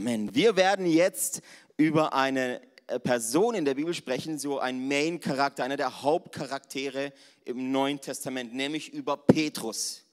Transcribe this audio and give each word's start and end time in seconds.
Amen. 0.00 0.34
Wir 0.34 0.56
werden 0.56 0.86
jetzt 0.86 1.42
über 1.76 2.14
eine 2.14 2.62
äh, 2.86 2.98
Person 2.98 3.54
in 3.54 3.66
der 3.66 3.74
Bibel 3.74 3.92
sprechen, 3.92 4.38
so 4.38 4.58
ein 4.58 4.88
Main-Charakter, 4.88 5.62
einer 5.62 5.76
der 5.76 6.00
Hauptcharaktere 6.00 7.12
im 7.44 7.70
Neuen 7.70 8.00
Testament, 8.00 8.54
nämlich 8.54 8.94
über 8.94 9.18
Petrus. 9.18 10.06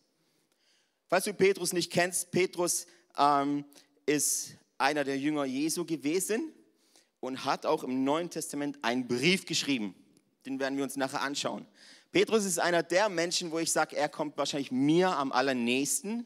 Falls 1.08 1.24
du 1.24 1.34
Petrus 1.34 1.72
nicht 1.72 1.90
kennst, 1.90 2.32
Petrus 2.32 2.86
ähm, 3.18 3.64
ist 4.06 4.58
einer 4.78 5.06
der 5.06 5.18
Jünger 5.18 5.46
Jesu 5.46 5.86
gewesen 5.86 6.52
und 7.22 7.46
hat 7.46 7.66
auch 7.66 7.86
im 7.86 8.04
Neuen 8.04 8.30
Testament 8.30 8.78
einen 8.82 9.08
Brief 9.08 9.46
geschrieben. 9.46 9.96
Den 10.46 10.60
werden 10.60 10.76
wir 10.76 10.84
uns 10.84 10.98
nachher 10.98 11.22
anschauen. 11.22 11.66
Petrus 12.12 12.44
ist 12.44 12.60
einer 12.60 12.84
der 12.84 13.08
Menschen, 13.08 13.52
wo 13.52 13.60
ich 13.60 13.72
sage, 13.72 13.96
er 13.96 14.10
kommt 14.10 14.38
wahrscheinlich 14.38 14.70
mir 14.70 15.16
am 15.16 15.32
allernächsten. 15.32 16.26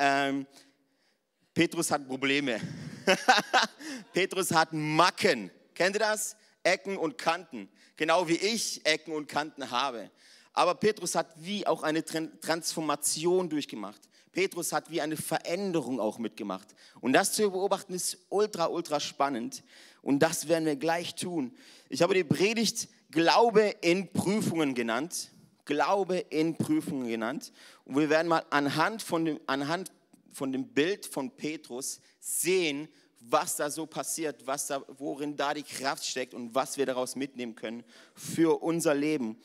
Ähm, 0.00 0.46
Petrus 1.58 1.90
hat 1.90 2.06
Probleme. 2.06 2.60
Petrus 4.12 4.52
hat 4.52 4.72
Macken. 4.72 5.50
Kennt 5.74 5.96
ihr 5.96 5.98
das? 5.98 6.36
Ecken 6.62 6.96
und 6.96 7.18
Kanten. 7.18 7.68
Genau 7.96 8.28
wie 8.28 8.36
ich 8.36 8.86
Ecken 8.86 9.12
und 9.12 9.26
Kanten 9.26 9.68
habe. 9.68 10.08
Aber 10.52 10.76
Petrus 10.76 11.16
hat 11.16 11.34
wie 11.36 11.66
auch 11.66 11.82
eine 11.82 12.04
Transformation 12.04 13.48
durchgemacht. 13.48 14.00
Petrus 14.30 14.72
hat 14.72 14.88
wie 14.88 15.00
eine 15.00 15.16
Veränderung 15.16 15.98
auch 15.98 16.20
mitgemacht. 16.20 16.68
Und 17.00 17.12
das 17.12 17.32
zu 17.32 17.50
beobachten 17.50 17.92
ist 17.92 18.18
ultra, 18.28 18.66
ultra 18.66 19.00
spannend. 19.00 19.64
Und 20.00 20.20
das 20.20 20.46
werden 20.46 20.64
wir 20.64 20.76
gleich 20.76 21.16
tun. 21.16 21.52
Ich 21.88 22.02
habe 22.02 22.14
die 22.14 22.22
Predigt 22.22 22.86
Glaube 23.10 23.74
in 23.80 24.12
Prüfungen 24.12 24.76
genannt. 24.76 25.32
Glaube 25.64 26.18
in 26.18 26.56
Prüfungen 26.56 27.08
genannt. 27.08 27.52
Und 27.84 27.96
wir 27.96 28.10
werden 28.10 28.28
mal 28.28 28.44
anhand 28.50 29.02
von 29.02 29.24
dem, 29.24 29.40
anhand 29.48 29.90
von 30.38 30.52
dem 30.52 30.68
Bild 30.68 31.04
von 31.04 31.36
Petrus 31.36 32.00
sehen, 32.20 32.88
was 33.20 33.56
da 33.56 33.70
so 33.70 33.86
passiert, 33.86 34.46
was 34.46 34.68
da, 34.68 34.82
worin 34.96 35.36
da 35.36 35.52
die 35.52 35.64
Kraft 35.64 36.04
steckt 36.06 36.32
und 36.32 36.54
was 36.54 36.76
wir 36.76 36.86
daraus 36.86 37.16
mitnehmen 37.16 37.56
können 37.56 37.84
für 38.14 38.62
unser 38.62 38.94
Leben. 38.94 39.36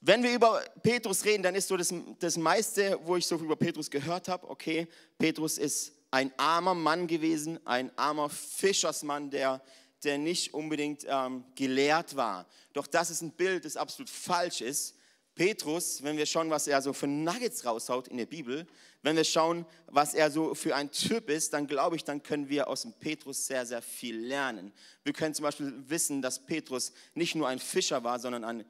Wenn 0.00 0.22
wir 0.22 0.34
über 0.34 0.62
Petrus 0.82 1.24
reden, 1.24 1.42
dann 1.42 1.54
ist 1.54 1.68
so 1.68 1.76
das, 1.76 1.92
das 2.18 2.36
meiste, 2.36 2.98
wo 3.04 3.16
ich 3.16 3.26
so 3.26 3.36
über 3.36 3.56
Petrus 3.56 3.90
gehört 3.90 4.28
habe, 4.28 4.48
okay, 4.48 4.88
Petrus 5.18 5.58
ist 5.58 5.92
ein 6.10 6.32
armer 6.38 6.74
Mann 6.74 7.06
gewesen, 7.06 7.58
ein 7.66 7.96
armer 7.98 8.30
Fischersmann, 8.30 9.30
der, 9.30 9.62
der 10.02 10.18
nicht 10.18 10.54
unbedingt 10.54 11.04
ähm, 11.06 11.44
gelehrt 11.54 12.16
war. 12.16 12.46
Doch 12.72 12.86
das 12.86 13.10
ist 13.10 13.22
ein 13.22 13.32
Bild, 13.32 13.64
das 13.64 13.76
absolut 13.76 14.10
falsch 14.10 14.60
ist. 14.62 14.94
Petrus, 15.34 16.02
wenn 16.02 16.16
wir 16.16 16.26
schauen, 16.26 16.50
was 16.50 16.66
er 16.68 16.80
so 16.80 16.92
für 16.92 17.08
Nuggets 17.08 17.64
raushaut 17.64 18.08
in 18.08 18.18
der 18.18 18.26
Bibel, 18.26 18.66
wenn 19.04 19.16
wir 19.16 19.24
schauen, 19.24 19.66
was 19.86 20.14
er 20.14 20.30
so 20.30 20.54
für 20.54 20.74
ein 20.74 20.90
Typ 20.90 21.28
ist, 21.28 21.52
dann 21.52 21.66
glaube 21.66 21.94
ich, 21.94 22.04
dann 22.04 22.22
können 22.22 22.48
wir 22.48 22.68
aus 22.68 22.82
dem 22.82 22.94
Petrus 22.94 23.46
sehr, 23.46 23.66
sehr 23.66 23.82
viel 23.82 24.16
lernen. 24.16 24.72
Wir 25.02 25.12
können 25.12 25.34
zum 25.34 25.42
Beispiel 25.42 25.74
wissen, 25.88 26.22
dass 26.22 26.46
Petrus 26.46 26.90
nicht 27.12 27.34
nur 27.34 27.46
ein 27.46 27.58
Fischer 27.58 28.02
war, 28.02 28.18
sondern 28.18 28.44
ein, 28.44 28.64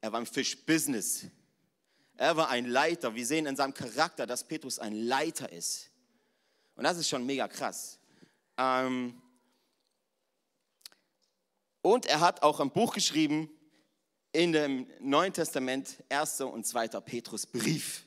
er 0.00 0.12
war 0.12 0.20
im 0.20 0.26
Fischbusiness. 0.26 1.26
Er 2.16 2.36
war 2.36 2.50
ein 2.50 2.66
Leiter. 2.66 3.16
Wir 3.16 3.26
sehen 3.26 3.46
in 3.46 3.56
seinem 3.56 3.74
Charakter, 3.74 4.28
dass 4.28 4.46
Petrus 4.46 4.78
ein 4.78 4.94
Leiter 4.94 5.50
ist. 5.50 5.90
Und 6.76 6.84
das 6.84 6.96
ist 6.96 7.08
schon 7.08 7.26
mega 7.26 7.48
krass. 7.48 7.98
Ähm 8.56 9.20
und 11.82 12.06
er 12.06 12.20
hat 12.20 12.44
auch 12.44 12.60
ein 12.60 12.70
Buch 12.70 12.94
geschrieben, 12.94 13.50
in 14.30 14.52
dem 14.52 14.86
Neuen 15.00 15.32
Testament, 15.32 15.96
1. 16.10 16.42
und 16.42 16.64
2. 16.64 17.00
Petrusbrief. 17.00 18.04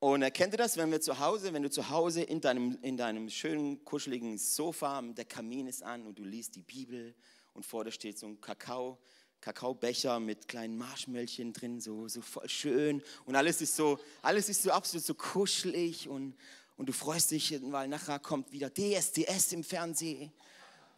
Und 0.00 0.22
erkennt 0.22 0.54
ihr 0.54 0.58
das, 0.58 0.76
wenn 0.76 0.92
wir 0.92 1.00
zu 1.00 1.18
Hause, 1.18 1.52
wenn 1.52 1.64
du 1.64 1.70
zu 1.70 1.90
Hause 1.90 2.22
in 2.22 2.40
deinem, 2.40 2.78
in 2.82 2.96
deinem 2.96 3.28
schönen, 3.28 3.84
kuscheligen 3.84 4.38
Sofa, 4.38 5.02
der 5.02 5.24
Kamin 5.24 5.66
ist 5.66 5.82
an 5.82 6.06
und 6.06 6.16
du 6.16 6.24
liest 6.24 6.54
die 6.54 6.62
Bibel 6.62 7.16
und 7.52 7.66
vor 7.66 7.84
dir 7.84 7.90
steht 7.90 8.16
so 8.16 8.28
ein 8.28 8.40
Kakao, 8.40 8.98
Kakaobecher 9.40 10.20
mit 10.20 10.46
kleinen 10.46 10.78
Marshmällchen 10.78 11.52
drin, 11.52 11.80
so, 11.80 12.06
so 12.06 12.20
voll 12.20 12.48
schön 12.48 13.02
und 13.24 13.34
alles 13.34 13.60
ist 13.60 13.74
so, 13.74 13.98
alles 14.22 14.48
ist 14.48 14.62
so 14.62 14.70
absolut 14.70 15.04
so 15.04 15.14
kuschelig 15.14 16.08
und, 16.08 16.36
und 16.76 16.88
du 16.88 16.92
freust 16.92 17.32
dich, 17.32 17.60
weil 17.62 17.88
nachher 17.88 18.20
kommt 18.20 18.52
wieder 18.52 18.70
DSDS 18.72 19.52
im 19.52 19.64
Fernsehen 19.64 20.30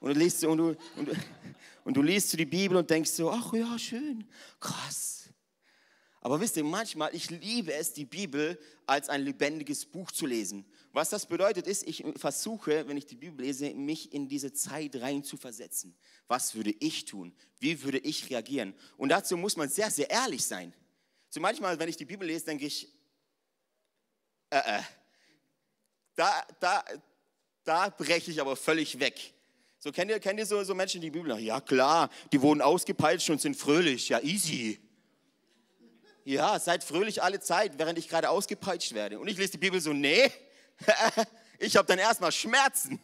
und 0.01 0.15
du 0.15 0.21
liest 0.21 0.45
und 0.45 0.59
du, 0.59 0.77
und, 0.97 1.09
und 1.85 1.97
du 1.97 2.03
liest 2.03 2.39
die 2.39 2.45
Bibel 2.45 2.77
und 2.77 2.91
denkst 2.91 3.13
so, 3.13 3.31
ach 3.31 3.51
ja, 3.55 3.79
schön, 3.79 4.27
krass. 4.59 5.20
Aber 6.21 6.41
wisst 6.41 6.57
ihr, 6.57 6.65
manchmal, 6.65 7.15
ich 7.15 7.31
liebe 7.31 7.73
es, 7.73 7.95
die 7.95 8.05
Bibel 8.05 8.59
als 8.87 9.09
ein 9.09 9.23
lebendiges 9.23 9.87
Buch 9.87 10.11
zu 10.11 10.27
lesen. 10.27 10.67
Was 10.93 11.09
das 11.09 11.25
bedeutet 11.25 11.67
ist, 11.67 11.87
ich 11.87 12.05
versuche, 12.17 12.87
wenn 12.87 12.97
ich 12.97 13.07
die 13.07 13.17
Bibel 13.17 13.45
lese, 13.45 13.73
mich 13.73 14.13
in 14.13 14.29
diese 14.29 14.53
Zeit 14.53 14.97
rein 14.97 15.25
zu 15.25 15.37
versetzen. 15.37 15.97
Was 16.29 16.55
würde 16.55 16.75
ich 16.79 17.07
tun? 17.07 17.33
Wie 17.59 17.83
würde 17.83 17.99
ich 17.99 18.29
reagieren? 18.29 18.75
Und 18.99 19.11
dazu 19.11 19.37
muss 19.37 19.57
man 19.57 19.69
sehr, 19.69 19.91
sehr 19.91 20.11
ehrlich 20.11 20.45
sein. 20.45 20.75
So 21.31 21.41
manchmal, 21.41 21.79
wenn 21.79 21.89
ich 21.89 21.97
die 21.97 22.05
Bibel 22.05 22.27
lese, 22.27 22.45
denke 22.45 22.67
ich, 22.67 22.89
äh, 24.51 24.59
äh, 24.59 24.83
da, 26.17 26.45
da, 26.59 26.85
da 27.65 27.89
breche 27.89 28.31
ich 28.31 28.41
aber 28.41 28.57
völlig 28.57 28.99
weg. 28.99 29.33
So 29.79 29.93
kennt 29.93 30.11
ihr, 30.11 30.21
kennt 30.21 30.39
ihr 30.39 30.45
so, 30.45 30.63
so 30.65 30.75
Menschen, 30.75 31.01
die 31.01 31.07
die 31.11 31.19
Bibel, 31.19 31.39
ja 31.39 31.61
klar, 31.61 32.11
die 32.33 32.43
wurden 32.43 32.61
ausgepeitscht 32.61 33.31
und 33.31 33.41
sind 33.41 33.57
fröhlich, 33.57 34.11
ja 34.11 34.21
easy. 34.21 34.79
Ja, 36.31 36.61
seid 36.61 36.85
fröhlich 36.85 37.25
alle 37.25 37.41
Zeit, 37.41 37.77
während 37.77 37.99
ich 37.99 38.09
gerade 38.09 38.31
ausgepeitscht 38.31 38.95
werde. 38.95 39.19
Und 39.19 39.27
ich 39.27 39.37
lese 39.37 39.51
die 39.51 39.59
Bibel 39.59 39.81
so, 39.81 39.93
nee, 39.93 40.31
ich 41.59 41.77
habe 41.77 41.89
dann 41.89 41.99
erstmal 41.99 42.31
Schmerzen. 42.31 43.01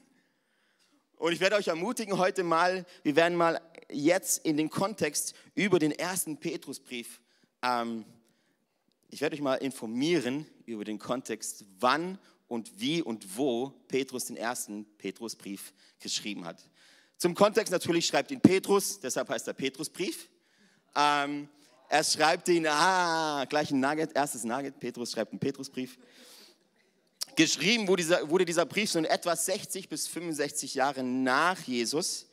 Und 1.16 1.32
ich 1.32 1.40
werde 1.40 1.56
euch 1.56 1.66
ermutigen 1.66 2.18
heute 2.18 2.44
mal, 2.44 2.86
wir 3.02 3.16
werden 3.16 3.36
mal 3.36 3.60
jetzt 3.90 4.46
in 4.46 4.56
den 4.56 4.70
Kontext 4.70 5.34
über 5.56 5.80
den 5.80 5.90
ersten 5.90 6.36
Petrusbrief, 6.36 7.20
ähm, 7.62 8.04
ich 9.10 9.20
werde 9.20 9.34
euch 9.34 9.42
mal 9.42 9.56
informieren 9.56 10.46
über 10.64 10.84
den 10.84 11.00
Kontext, 11.00 11.64
wann 11.80 12.20
und 12.46 12.78
wie 12.78 13.02
und 13.02 13.36
wo 13.36 13.70
Petrus 13.88 14.26
den 14.26 14.36
ersten 14.36 14.86
Petrusbrief 14.98 15.74
geschrieben 15.98 16.44
hat. 16.44 16.62
Zum 17.16 17.34
Kontext 17.34 17.72
natürlich 17.72 18.06
schreibt 18.06 18.30
ihn 18.30 18.40
Petrus, 18.40 19.00
deshalb 19.00 19.30
heißt 19.30 19.48
er 19.48 19.54
Petrusbrief. 19.54 20.28
Ähm, 20.94 21.48
er 21.88 22.04
schreibt 22.04 22.48
ihn, 22.48 22.66
ah, 22.66 23.44
gleich 23.48 23.70
ein 23.70 23.80
Nugget, 23.80 24.14
erstes 24.14 24.44
Nugget, 24.44 24.78
Petrus 24.80 25.12
schreibt 25.12 25.32
einen 25.32 25.40
Petrusbrief. 25.40 25.98
Geschrieben 27.36 27.86
wurde 27.86 28.02
dieser, 28.02 28.30
wurde 28.30 28.44
dieser 28.44 28.64
Brief 28.64 28.90
so 28.90 28.98
in 28.98 29.04
etwa 29.04 29.36
60 29.36 29.88
bis 29.88 30.08
65 30.08 30.74
Jahre 30.74 31.02
nach 31.02 31.60
Jesus, 31.60 32.26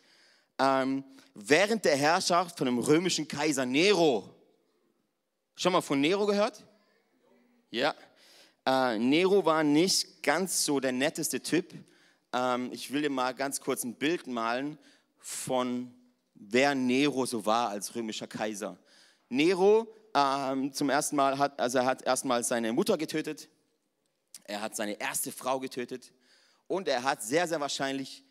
ähm, 0.57 1.03
während 1.33 1.83
der 1.83 1.97
Herrschaft 1.97 2.57
von 2.57 2.65
dem 2.65 2.79
römischen 2.79 3.27
Kaiser 3.27 3.65
Nero. 3.65 4.29
Schon 5.55 5.73
mal 5.73 5.81
von 5.81 5.99
Nero 5.99 6.25
gehört? 6.25 6.63
Ja. 7.69 7.93
Äh, 8.65 8.97
Nero 8.97 9.43
war 9.45 9.63
nicht 9.63 10.23
ganz 10.23 10.63
so 10.63 10.79
der 10.79 10.93
netteste 10.93 11.41
Typ. 11.41 11.73
Ähm, 12.31 12.69
ich 12.71 12.91
will 12.93 13.01
dir 13.01 13.09
mal 13.09 13.33
ganz 13.33 13.59
kurz 13.59 13.83
ein 13.83 13.95
Bild 13.95 14.25
malen 14.25 14.77
von 15.19 15.93
wer 16.33 16.75
Nero 16.75 17.25
so 17.25 17.45
war 17.45 17.69
als 17.69 17.93
römischer 17.93 18.27
Kaiser. 18.27 18.77
Nero 19.33 19.87
ähm, 20.13 20.71
zum 20.73 20.89
ersten 20.89 21.15
Mal 21.15 21.37
hat, 21.37 21.59
also 21.59 21.79
er 21.79 21.85
hat 21.85 22.03
erstmal 22.03 22.43
seine 22.43 22.71
Mutter 22.71 22.97
getötet, 22.97 23.49
er 24.43 24.61
hat 24.61 24.75
seine 24.75 24.99
erste 24.99 25.31
Frau 25.31 25.59
getötet 25.59 26.13
und 26.67 26.87
er 26.87 27.03
hat 27.03 27.23
sehr, 27.23 27.47
sehr 27.47 27.59
wahrscheinlich, 27.59 28.23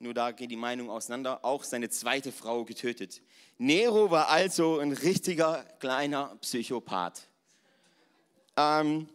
nur 0.00 0.14
da 0.14 0.32
geht 0.32 0.50
die 0.50 0.56
Meinung 0.56 0.90
auseinander, 0.90 1.44
auch 1.44 1.62
seine 1.62 1.90
zweite 1.90 2.32
Frau 2.32 2.64
getötet. 2.64 3.22
Nero 3.56 4.10
war 4.10 4.28
also 4.28 4.78
ein 4.78 4.92
richtiger 4.92 5.64
kleiner 5.78 6.36
Psychopath. 6.40 7.28
Ähm, 8.56 9.08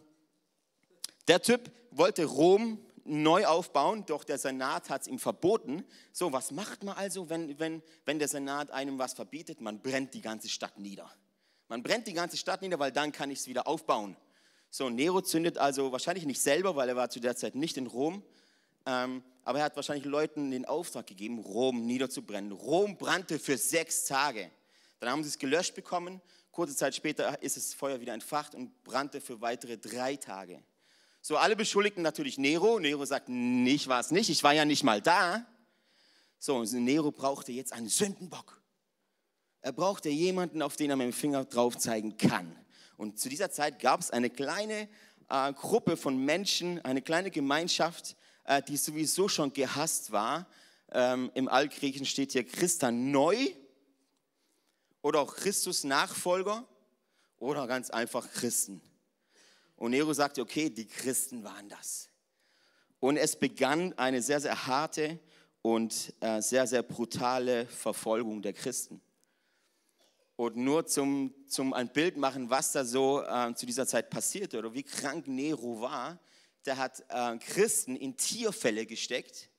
der 1.28 1.42
Typ 1.42 1.70
wollte 1.90 2.24
Rom 2.24 2.78
neu 3.04 3.46
aufbauen, 3.46 4.04
doch 4.06 4.24
der 4.24 4.38
Senat 4.38 4.88
hat 4.88 5.02
es 5.02 5.08
ihm 5.08 5.18
verboten. 5.18 5.84
So, 6.12 6.32
was 6.32 6.50
macht 6.50 6.82
man 6.84 6.96
also, 6.96 7.28
wenn, 7.28 7.58
wenn, 7.58 7.82
wenn 8.06 8.18
der 8.18 8.28
Senat 8.28 8.70
einem 8.70 8.98
was 8.98 9.12
verbietet? 9.12 9.60
Man 9.60 9.80
brennt 9.80 10.14
die 10.14 10.22
ganze 10.22 10.48
Stadt 10.48 10.78
nieder. 10.78 11.10
Man 11.68 11.82
brennt 11.82 12.06
die 12.06 12.12
ganze 12.12 12.36
Stadt 12.36 12.62
nieder, 12.62 12.78
weil 12.78 12.92
dann 12.92 13.12
kann 13.12 13.30
ich 13.30 13.40
es 13.40 13.46
wieder 13.46 13.66
aufbauen. 13.66 14.16
So, 14.70 14.90
Nero 14.90 15.20
zündet 15.20 15.56
also 15.56 15.92
wahrscheinlich 15.92 16.26
nicht 16.26 16.40
selber, 16.40 16.76
weil 16.76 16.88
er 16.88 16.96
war 16.96 17.08
zu 17.08 17.20
der 17.20 17.36
Zeit 17.36 17.54
nicht 17.54 17.76
in 17.76 17.86
Rom, 17.86 18.22
ähm, 18.86 19.22
aber 19.44 19.60
er 19.60 19.66
hat 19.66 19.76
wahrscheinlich 19.76 20.04
Leuten 20.04 20.50
den 20.50 20.64
Auftrag 20.64 21.06
gegeben, 21.06 21.38
Rom 21.38 21.86
niederzubrennen. 21.86 22.52
Rom 22.52 22.96
brannte 22.96 23.38
für 23.38 23.56
sechs 23.56 24.04
Tage. 24.04 24.50
Dann 25.00 25.10
haben 25.10 25.22
sie 25.22 25.28
es 25.28 25.38
gelöscht 25.38 25.74
bekommen. 25.74 26.20
Kurze 26.50 26.74
Zeit 26.74 26.94
später 26.94 27.42
ist 27.42 27.56
das 27.56 27.74
Feuer 27.74 28.00
wieder 28.00 28.14
entfacht 28.14 28.54
und 28.54 28.82
brannte 28.84 29.20
für 29.20 29.40
weitere 29.40 29.76
drei 29.76 30.16
Tage. 30.16 30.62
So, 31.20 31.36
alle 31.36 31.56
beschuldigten 31.56 32.02
natürlich 32.02 32.36
Nero. 32.36 32.78
Nero 32.78 33.04
sagt, 33.04 33.28
ich 33.28 33.88
war 33.88 34.00
es 34.00 34.10
nicht, 34.10 34.28
ich 34.28 34.42
war 34.42 34.52
ja 34.52 34.64
nicht 34.64 34.82
mal 34.82 35.00
da. 35.00 35.46
So, 36.38 36.62
Nero 36.64 37.10
brauchte 37.10 37.52
jetzt 37.52 37.72
einen 37.72 37.88
Sündenbock. 37.88 38.60
Er 39.64 39.72
brauchte 39.72 40.10
jemanden, 40.10 40.60
auf 40.60 40.76
den 40.76 40.90
er 40.90 40.96
mit 40.96 41.06
dem 41.06 41.12
Finger 41.14 41.46
drauf 41.46 41.78
zeigen 41.78 42.18
kann. 42.18 42.54
Und 42.98 43.18
zu 43.18 43.30
dieser 43.30 43.50
Zeit 43.50 43.80
gab 43.80 43.98
es 43.98 44.10
eine 44.10 44.28
kleine 44.28 44.90
äh, 45.30 45.54
Gruppe 45.54 45.96
von 45.96 46.22
Menschen, 46.22 46.84
eine 46.84 47.00
kleine 47.00 47.30
Gemeinschaft, 47.30 48.14
äh, 48.44 48.62
die 48.62 48.76
sowieso 48.76 49.26
schon 49.26 49.54
gehasst 49.54 50.12
war. 50.12 50.46
Ähm, 50.92 51.30
Im 51.32 51.48
Altgriechen 51.48 52.04
steht 52.04 52.32
hier 52.32 52.44
Christa 52.44 52.92
neu 52.92 53.38
oder 55.00 55.20
auch 55.20 55.34
Christus 55.34 55.82
Nachfolger 55.82 56.68
oder 57.38 57.66
ganz 57.66 57.88
einfach 57.88 58.30
Christen. 58.32 58.82
Und 59.76 59.92
Nero 59.92 60.12
sagte, 60.12 60.42
okay, 60.42 60.68
die 60.68 60.86
Christen 60.86 61.42
waren 61.42 61.70
das. 61.70 62.10
Und 63.00 63.16
es 63.16 63.34
begann 63.34 63.94
eine 63.94 64.20
sehr, 64.20 64.42
sehr 64.42 64.66
harte 64.66 65.18
und 65.62 66.12
äh, 66.20 66.42
sehr, 66.42 66.66
sehr 66.66 66.82
brutale 66.82 67.64
Verfolgung 67.64 68.42
der 68.42 68.52
Christen. 68.52 69.00
Und 70.36 70.56
nur 70.56 70.86
zum, 70.86 71.32
zum 71.46 71.72
ein 71.72 71.92
Bild 71.92 72.16
machen, 72.16 72.50
was 72.50 72.72
da 72.72 72.84
so 72.84 73.22
äh, 73.22 73.54
zu 73.54 73.66
dieser 73.66 73.86
Zeit 73.86 74.10
passierte 74.10 74.58
oder 74.58 74.74
wie 74.74 74.82
krank 74.82 75.28
Nero 75.28 75.80
war, 75.80 76.18
der 76.66 76.76
hat 76.76 77.04
äh, 77.08 77.38
Christen 77.38 77.94
in 77.94 78.16
Tierfälle 78.16 78.86
gesteckt, 78.86 79.50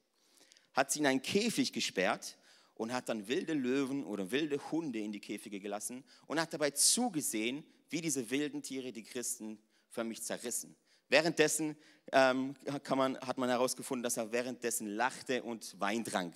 hat 0.73 0.91
sie 0.91 0.99
in 0.99 1.05
einen 1.05 1.21
Käfig 1.21 1.71
gesperrt 1.71 2.37
und 2.73 2.91
hat 2.91 3.07
dann 3.07 3.27
wilde 3.27 3.53
Löwen 3.53 4.03
oder 4.03 4.31
wilde 4.31 4.59
Hunde 4.71 4.99
in 4.99 5.11
die 5.11 5.21
Käfige 5.21 5.59
gelassen 5.59 6.03
und 6.27 6.39
hat 6.41 6.53
dabei 6.53 6.71
zugesehen, 6.71 7.63
wie 7.89 8.01
diese 8.01 8.29
wilden 8.29 8.61
Tiere 8.61 8.91
die 8.91 9.03
Christen 9.03 9.57
förmlich 9.89 10.21
zerrissen. 10.23 10.75
Währenddessen 11.07 11.77
ähm, 12.11 12.55
man, 12.89 13.17
hat 13.19 13.37
man 13.37 13.49
herausgefunden, 13.49 14.03
dass 14.03 14.17
er 14.17 14.31
währenddessen 14.31 14.87
lachte 14.87 15.43
und 15.43 15.79
Wein 15.79 16.03
trank. 16.03 16.35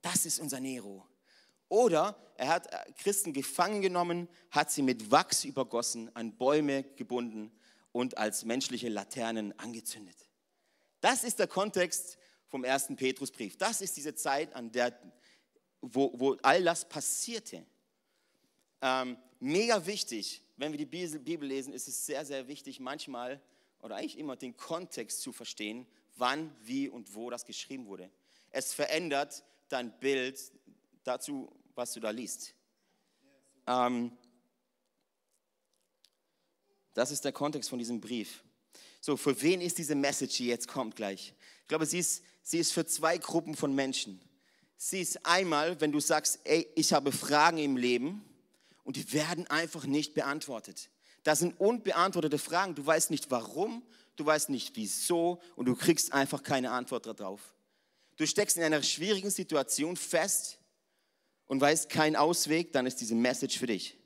Das 0.00 0.26
ist 0.26 0.40
unser 0.40 0.58
Nero. 0.58 1.06
Oder 1.72 2.14
er 2.36 2.48
hat 2.48 2.70
äh, 2.70 2.92
Christen 2.98 3.32
gefangen 3.32 3.80
genommen, 3.80 4.28
hat 4.50 4.70
sie 4.70 4.82
mit 4.82 5.10
Wachs 5.10 5.42
übergossen, 5.42 6.14
an 6.14 6.36
Bäume 6.36 6.82
gebunden 6.96 7.50
und 7.92 8.18
als 8.18 8.44
menschliche 8.44 8.90
Laternen 8.90 9.58
angezündet. 9.58 10.16
Das 11.00 11.24
ist 11.24 11.38
der 11.38 11.46
Kontext 11.46 12.18
vom 12.48 12.64
ersten 12.64 12.94
Petrusbrief. 12.96 13.56
Das 13.56 13.80
ist 13.80 13.96
diese 13.96 14.14
Zeit, 14.14 14.54
an 14.54 14.70
der, 14.70 14.92
wo, 15.80 16.12
wo 16.14 16.36
all 16.42 16.62
das 16.62 16.86
passierte. 16.86 17.64
Ähm, 18.82 19.16
mega 19.40 19.86
wichtig, 19.86 20.42
wenn 20.58 20.72
wir 20.72 20.78
die 20.78 20.84
Bibel 20.84 21.48
lesen, 21.48 21.72
ist 21.72 21.88
es 21.88 22.04
sehr, 22.04 22.26
sehr 22.26 22.48
wichtig, 22.48 22.80
manchmal 22.80 23.40
oder 23.80 23.96
eigentlich 23.96 24.18
immer 24.18 24.36
den 24.36 24.58
Kontext 24.58 25.22
zu 25.22 25.32
verstehen, 25.32 25.86
wann, 26.16 26.54
wie 26.60 26.90
und 26.90 27.14
wo 27.14 27.30
das 27.30 27.46
geschrieben 27.46 27.86
wurde. 27.86 28.10
Es 28.50 28.74
verändert 28.74 29.42
dein 29.70 29.98
Bild 30.00 30.38
dazu, 31.04 31.50
was 31.74 31.92
du 31.92 32.00
da 32.00 32.10
liest. 32.10 32.54
Ähm, 33.66 34.12
das 36.94 37.10
ist 37.10 37.24
der 37.24 37.32
Kontext 37.32 37.70
von 37.70 37.78
diesem 37.78 38.00
Brief. 38.00 38.42
So, 39.00 39.16
für 39.16 39.40
wen 39.42 39.60
ist 39.60 39.78
diese 39.78 39.94
Message, 39.94 40.36
die 40.36 40.46
jetzt 40.46 40.68
kommt 40.68 40.96
gleich? 40.96 41.34
Ich 41.62 41.68
glaube, 41.68 41.86
sie 41.86 41.98
ist, 41.98 42.22
sie 42.42 42.58
ist 42.58 42.72
für 42.72 42.86
zwei 42.86 43.18
Gruppen 43.18 43.56
von 43.56 43.74
Menschen. 43.74 44.20
Sie 44.76 45.00
ist 45.00 45.24
einmal, 45.24 45.80
wenn 45.80 45.92
du 45.92 46.00
sagst, 46.00 46.40
ey, 46.44 46.68
ich 46.74 46.92
habe 46.92 47.12
Fragen 47.12 47.58
im 47.58 47.76
Leben 47.76 48.24
und 48.84 48.96
die 48.96 49.12
werden 49.12 49.46
einfach 49.46 49.86
nicht 49.86 50.14
beantwortet. 50.14 50.90
Das 51.22 51.38
sind 51.38 51.58
unbeantwortete 51.58 52.38
Fragen. 52.38 52.74
Du 52.74 52.84
weißt 52.84 53.10
nicht 53.10 53.30
warum, 53.30 53.82
du 54.16 54.26
weißt 54.26 54.50
nicht 54.50 54.76
wieso 54.76 55.40
und 55.56 55.66
du 55.66 55.76
kriegst 55.76 56.12
einfach 56.12 56.42
keine 56.42 56.72
Antwort 56.72 57.06
darauf. 57.06 57.54
Du 58.16 58.26
steckst 58.26 58.56
in 58.56 58.62
einer 58.62 58.82
schwierigen 58.82 59.30
Situation 59.30 59.96
fest 59.96 60.58
und 61.52 61.60
weißt 61.60 61.90
keinen 61.90 62.16
Ausweg, 62.16 62.72
dann 62.72 62.86
ist 62.86 63.02
diese 63.02 63.14
Message 63.14 63.58
für 63.58 63.66
dich. 63.66 63.98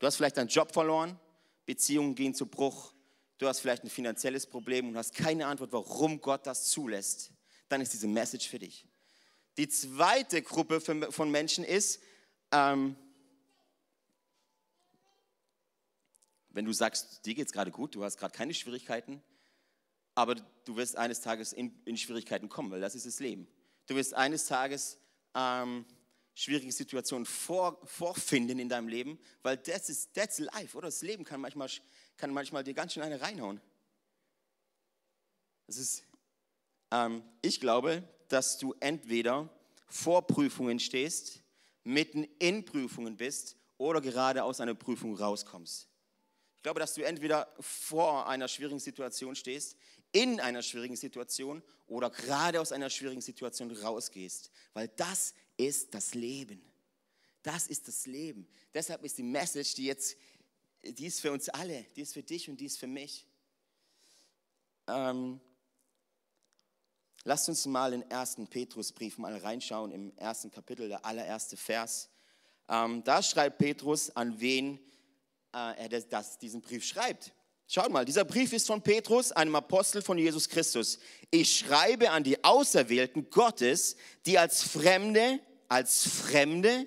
Du 0.00 0.06
hast 0.08 0.16
vielleicht 0.16 0.36
deinen 0.36 0.48
Job 0.48 0.72
verloren, 0.72 1.16
Beziehungen 1.64 2.16
gehen 2.16 2.34
zu 2.34 2.44
Bruch, 2.44 2.92
du 3.38 3.46
hast 3.46 3.60
vielleicht 3.60 3.84
ein 3.84 3.88
finanzielles 3.88 4.48
Problem 4.48 4.88
und 4.88 4.96
hast 4.96 5.14
keine 5.14 5.46
Antwort, 5.46 5.70
warum 5.70 6.20
Gott 6.20 6.44
das 6.44 6.64
zulässt, 6.64 7.30
dann 7.68 7.80
ist 7.80 7.92
diese 7.92 8.08
Message 8.08 8.48
für 8.48 8.58
dich. 8.58 8.84
Die 9.58 9.68
zweite 9.68 10.42
Gruppe 10.42 10.80
von 10.80 11.30
Menschen 11.30 11.62
ist, 11.62 12.02
ähm, 12.50 12.96
wenn 16.48 16.64
du 16.64 16.72
sagst, 16.72 17.24
dir 17.26 17.36
geht 17.36 17.46
es 17.46 17.52
gerade 17.52 17.70
gut, 17.70 17.94
du 17.94 18.02
hast 18.02 18.16
gerade 18.16 18.36
keine 18.36 18.54
Schwierigkeiten, 18.54 19.22
aber 20.16 20.34
du 20.34 20.74
wirst 20.74 20.96
eines 20.96 21.20
Tages 21.20 21.52
in, 21.52 21.80
in, 21.84 21.96
Schwierigkeiten 21.96 22.48
kommen, 22.48 22.72
weil 22.72 22.80
das 22.80 22.96
ist 22.96 23.06
das 23.06 23.20
Leben. 23.20 23.46
Du 23.86 23.94
wirst 23.94 24.14
eines 24.14 24.46
Tages 24.46 24.98
ähm, 25.36 25.84
schwierige 26.36 26.70
Situationen 26.70 27.24
vor, 27.24 27.80
vorfinden 27.86 28.58
in 28.58 28.68
deinem 28.68 28.88
Leben, 28.88 29.18
weil 29.42 29.56
das 29.56 29.88
ist 29.88 30.14
that's 30.14 30.38
life, 30.38 30.76
oder? 30.76 30.88
Das 30.88 31.00
Leben 31.00 31.24
kann 31.24 31.40
manchmal, 31.40 31.68
kann 32.18 32.32
manchmal 32.32 32.62
dir 32.62 32.74
ganz 32.74 32.92
schön 32.92 33.02
eine 33.02 33.20
reinhauen. 33.20 33.60
Das 35.66 35.78
ist, 35.78 36.04
ähm, 36.92 37.24
ich 37.40 37.58
glaube, 37.58 38.06
dass 38.28 38.58
du 38.58 38.74
entweder 38.80 39.48
vor 39.88 40.26
Prüfungen 40.26 40.78
stehst, 40.78 41.42
mitten 41.84 42.24
in 42.38 42.64
Prüfungen 42.64 43.16
bist 43.16 43.56
oder 43.78 44.02
gerade 44.02 44.44
aus 44.44 44.60
einer 44.60 44.74
Prüfung 44.74 45.16
rauskommst. 45.16 45.88
Ich 46.56 46.62
glaube, 46.62 46.80
dass 46.80 46.94
du 46.94 47.02
entweder 47.02 47.48
vor 47.60 48.28
einer 48.28 48.48
schwierigen 48.48 48.80
Situation 48.80 49.34
stehst, 49.36 49.76
in 50.16 50.40
einer 50.40 50.62
schwierigen 50.62 50.96
Situation 50.96 51.62
oder 51.86 52.08
gerade 52.08 52.58
aus 52.58 52.72
einer 52.72 52.88
schwierigen 52.88 53.20
Situation 53.20 53.70
rausgehst, 53.70 54.50
weil 54.72 54.88
das 54.88 55.34
ist 55.58 55.94
das 55.94 56.14
Leben. 56.14 56.62
Das 57.42 57.66
ist 57.66 57.86
das 57.86 58.06
Leben. 58.06 58.48
Deshalb 58.72 59.04
ist 59.04 59.18
die 59.18 59.22
Message, 59.22 59.74
die 59.74 59.84
jetzt, 59.84 60.16
die 60.82 61.06
ist 61.06 61.20
für 61.20 61.32
uns 61.32 61.50
alle, 61.50 61.84
die 61.94 62.00
ist 62.00 62.14
für 62.14 62.22
dich 62.22 62.48
und 62.48 62.58
die 62.58 62.64
ist 62.64 62.78
für 62.78 62.86
mich. 62.86 63.26
Ähm, 64.86 65.38
lasst 67.24 67.50
uns 67.50 67.66
mal 67.66 67.92
in 67.92 68.00
den 68.00 68.10
ersten 68.10 68.46
Petrusbrief 68.46 69.18
mal 69.18 69.36
reinschauen, 69.36 69.92
im 69.92 70.16
ersten 70.16 70.50
Kapitel, 70.50 70.88
der 70.88 71.04
allererste 71.04 71.58
Vers. 71.58 72.08
Ähm, 72.70 73.04
da 73.04 73.22
schreibt 73.22 73.58
Petrus, 73.58 74.08
an 74.16 74.40
wen 74.40 74.78
äh, 75.52 75.76
er 75.76 75.88
das, 75.90 76.08
das, 76.08 76.38
diesen 76.38 76.62
Brief 76.62 76.84
schreibt. 76.86 77.34
Schaut 77.68 77.90
mal, 77.90 78.04
dieser 78.04 78.24
Brief 78.24 78.52
ist 78.52 78.68
von 78.68 78.80
Petrus, 78.80 79.32
einem 79.32 79.56
Apostel 79.56 80.00
von 80.00 80.16
Jesus 80.16 80.48
Christus. 80.48 81.00
Ich 81.32 81.58
schreibe 81.58 82.10
an 82.10 82.22
die 82.22 82.44
Auserwählten 82.44 83.28
Gottes, 83.28 83.96
die 84.24 84.38
als 84.38 84.62
Fremde, 84.62 85.40
als 85.68 86.06
Fremde 86.06 86.86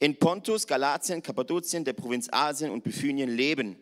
in 0.00 0.18
Pontus, 0.18 0.66
Galatien, 0.66 1.22
Kappadokien, 1.22 1.84
der 1.84 1.92
Provinz 1.92 2.28
Asien 2.32 2.72
und 2.72 2.82
Bithynien 2.82 3.30
leben. 3.30 3.78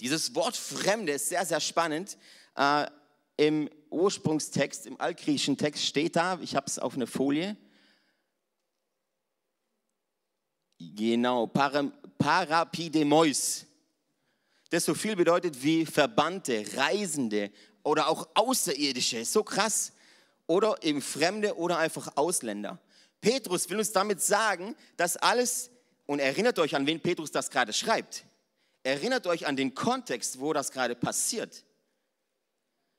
Dieses 0.00 0.34
Wort 0.34 0.58
Fremde 0.58 1.12
ist 1.12 1.30
sehr, 1.30 1.46
sehr 1.46 1.60
spannend. 1.60 2.18
Äh, 2.54 2.86
Im 3.38 3.70
Ursprungstext, 3.88 4.86
im 4.86 5.00
altgriechischen 5.00 5.56
Text 5.56 5.86
steht 5.86 6.16
da, 6.16 6.38
ich 6.42 6.54
habe 6.54 6.66
es 6.66 6.78
auf 6.78 6.94
einer 6.94 7.06
Folie. 7.06 7.56
Genau, 10.78 11.46
Parapidemois 12.18 13.67
das 14.70 14.84
so 14.84 14.94
viel 14.94 15.16
bedeutet 15.16 15.62
wie 15.62 15.86
Verbannte, 15.86 16.64
Reisende 16.76 17.50
oder 17.82 18.08
auch 18.08 18.28
Außerirdische. 18.34 19.24
So 19.24 19.42
krass. 19.42 19.92
Oder 20.46 20.82
eben 20.82 21.02
Fremde 21.02 21.56
oder 21.56 21.78
einfach 21.78 22.16
Ausländer. 22.16 22.78
Petrus 23.20 23.68
will 23.68 23.78
uns 23.78 23.92
damit 23.92 24.22
sagen, 24.22 24.74
dass 24.96 25.16
alles, 25.16 25.70
und 26.06 26.20
erinnert 26.20 26.58
euch 26.58 26.74
an 26.74 26.86
wen 26.86 27.00
Petrus 27.00 27.30
das 27.30 27.50
gerade 27.50 27.72
schreibt. 27.72 28.24
Erinnert 28.82 29.26
euch 29.26 29.46
an 29.46 29.56
den 29.56 29.74
Kontext, 29.74 30.40
wo 30.40 30.52
das 30.52 30.70
gerade 30.70 30.94
passiert. 30.94 31.64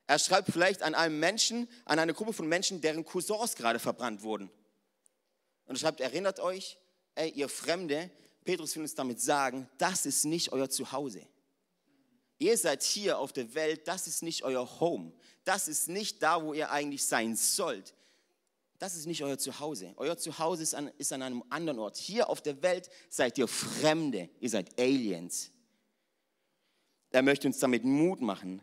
Er 0.05 0.19
schreibt 0.19 0.51
vielleicht 0.51 0.83
an 0.83 0.95
einem 0.95 1.19
Menschen, 1.19 1.67
an 1.85 1.99
eine 1.99 2.13
Gruppe 2.13 2.33
von 2.33 2.47
Menschen, 2.47 2.81
deren 2.81 3.05
Cousins 3.05 3.55
gerade 3.55 3.79
verbrannt 3.79 4.21
wurden. 4.21 4.51
Und 5.65 5.75
er 5.75 5.79
schreibt, 5.79 6.01
erinnert 6.01 6.39
euch, 6.39 6.77
ey, 7.15 7.29
ihr 7.29 7.49
Fremde, 7.49 8.09
Petrus 8.43 8.75
will 8.75 8.83
uns 8.83 8.95
damit 8.95 9.21
sagen, 9.21 9.69
das 9.77 10.05
ist 10.05 10.25
nicht 10.25 10.51
euer 10.51 10.69
Zuhause. 10.69 11.21
Ihr 12.39 12.58
seid 12.58 12.84
hier 12.84 13.19
auf 13.19 13.34
der 13.34 13.53
Welt, 13.53 13.88
das 13.88 14.08
ist 14.08 14.24
nicht 14.24 14.43
euer 14.43 14.79
Home. 14.79 15.12
Das 15.43 15.67
ist 15.67 15.89
nicht 15.89 16.24
da, 16.24 16.43
wo 16.43 16.53
ihr 16.53 16.72
eigentlich 16.72 17.03
sein 17.03 17.36
sollt. 17.36 17.93
Das 18.79 18.96
ist 18.96 19.05
nicht 19.05 19.22
euer 19.24 19.38
Zuhause. 19.38 19.93
Euer 19.98 20.17
Zuhause 20.17 20.63
ist 20.63 20.74
an, 20.74 20.89
ist 20.98 21.12
an 21.12 21.22
einem 21.22 21.43
anderen 21.50 21.79
Ort. 21.79 21.98
Hier 21.98 22.29
auf 22.29 22.41
der 22.41 22.62
Welt 22.62 22.89
seid 23.10 23.38
ihr 23.38 23.48
Fremde, 23.48 24.29
ihr 24.39 24.50
seid 24.50 24.79
Aliens. 24.79 25.51
Er 27.12 27.22
möchte 27.22 27.48
uns 27.48 27.60
damit 27.60 27.84
Mut 27.84 28.22
machen. 28.22 28.62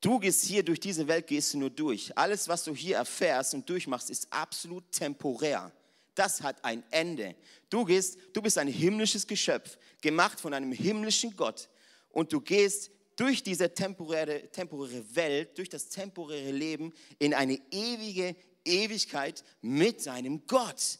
Du 0.00 0.18
gehst 0.18 0.44
hier 0.44 0.62
durch 0.62 0.80
diese 0.80 1.06
Welt, 1.06 1.26
gehst 1.26 1.52
du 1.52 1.58
nur 1.58 1.70
durch. 1.70 2.16
Alles, 2.16 2.48
was 2.48 2.64
du 2.64 2.74
hier 2.74 2.96
erfährst 2.96 3.52
und 3.52 3.68
durchmachst, 3.68 4.08
ist 4.08 4.32
absolut 4.32 4.90
temporär. 4.90 5.70
Das 6.14 6.42
hat 6.42 6.64
ein 6.64 6.82
Ende. 6.90 7.36
Du 7.68 7.84
gehst, 7.84 8.18
du 8.32 8.40
bist 8.40 8.56
ein 8.58 8.68
himmlisches 8.68 9.26
Geschöpf, 9.26 9.78
gemacht 10.00 10.40
von 10.40 10.54
einem 10.54 10.72
himmlischen 10.72 11.36
Gott. 11.36 11.68
Und 12.10 12.32
du 12.32 12.40
gehst 12.40 12.90
durch 13.16 13.42
diese 13.42 13.72
temporäre, 13.72 14.50
temporäre 14.50 15.04
Welt, 15.14 15.58
durch 15.58 15.68
das 15.68 15.88
temporäre 15.88 16.50
Leben 16.50 16.92
in 17.18 17.34
eine 17.34 17.60
ewige 17.70 18.36
Ewigkeit 18.64 19.44
mit 19.60 20.00
seinem 20.00 20.46
Gott. 20.46 20.98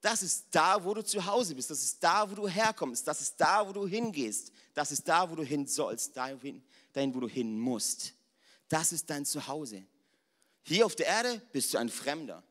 Das 0.00 0.22
ist 0.22 0.46
da, 0.52 0.84
wo 0.84 0.94
du 0.94 1.02
zu 1.02 1.24
Hause 1.24 1.54
bist. 1.54 1.70
Das 1.70 1.82
ist 1.82 2.02
da, 2.02 2.30
wo 2.30 2.34
du 2.34 2.46
herkommst. 2.46 3.06
Das 3.06 3.20
ist 3.20 3.36
da, 3.40 3.66
wo 3.66 3.72
du 3.72 3.86
hingehst. 3.86 4.52
Das 4.74 4.92
ist 4.92 5.08
da, 5.08 5.28
wo 5.28 5.34
du 5.34 5.42
hin 5.42 5.66
sollst. 5.66 6.16
Dahin, 6.16 6.62
dahin 6.92 7.14
wo 7.14 7.20
du 7.20 7.28
hin 7.28 7.58
musst. 7.58 8.14
Das 8.68 8.92
ist 8.92 9.10
dein 9.10 9.24
Zuhause. 9.24 9.84
Hier 10.62 10.86
auf 10.86 10.94
der 10.94 11.06
Erde 11.06 11.42
bist 11.52 11.74
du 11.74 11.78
ein 11.78 11.88
Fremder. 11.88 12.42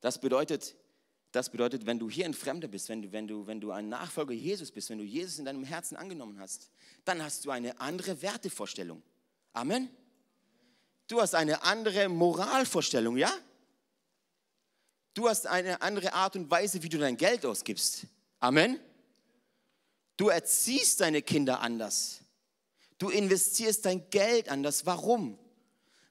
Das 0.00 0.20
bedeutet, 0.20 0.74
das 1.34 1.50
bedeutet, 1.50 1.84
wenn 1.84 1.98
du 1.98 2.08
hier 2.08 2.26
ein 2.26 2.32
Fremder 2.32 2.68
bist, 2.68 2.88
wenn 2.88 3.02
du, 3.02 3.10
wenn, 3.10 3.26
du, 3.26 3.44
wenn 3.48 3.60
du 3.60 3.72
ein 3.72 3.88
Nachfolger 3.88 4.32
Jesus 4.32 4.70
bist, 4.70 4.88
wenn 4.90 4.98
du 4.98 5.04
Jesus 5.04 5.40
in 5.40 5.44
deinem 5.44 5.64
Herzen 5.64 5.96
angenommen 5.96 6.38
hast, 6.38 6.70
dann 7.04 7.20
hast 7.20 7.44
du 7.44 7.50
eine 7.50 7.80
andere 7.80 8.22
Wertevorstellung. 8.22 9.02
Amen. 9.52 9.90
Du 11.08 11.20
hast 11.20 11.34
eine 11.34 11.64
andere 11.64 12.08
Moralvorstellung, 12.08 13.16
ja? 13.16 13.32
Du 15.12 15.28
hast 15.28 15.48
eine 15.48 15.82
andere 15.82 16.12
Art 16.12 16.36
und 16.36 16.48
Weise, 16.52 16.80
wie 16.84 16.88
du 16.88 16.98
dein 16.98 17.16
Geld 17.16 17.44
ausgibst. 17.44 18.06
Amen. 18.38 18.78
Du 20.16 20.28
erziehst 20.28 21.00
deine 21.00 21.20
Kinder 21.20 21.58
anders. 21.58 22.20
Du 22.96 23.08
investierst 23.08 23.84
dein 23.86 24.08
Geld 24.10 24.48
anders. 24.48 24.86
Warum? 24.86 25.36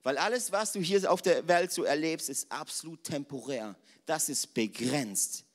Weil 0.03 0.17
alles, 0.17 0.51
was 0.51 0.73
du 0.73 0.81
hier 0.81 1.09
auf 1.09 1.21
der 1.21 1.47
Welt 1.47 1.71
so 1.71 1.83
erlebst, 1.83 2.29
ist 2.29 2.51
absolut 2.51 3.05
temporär. 3.05 3.77
Das 4.05 4.29
ist 4.29 4.53
begrenzt. 4.53 5.45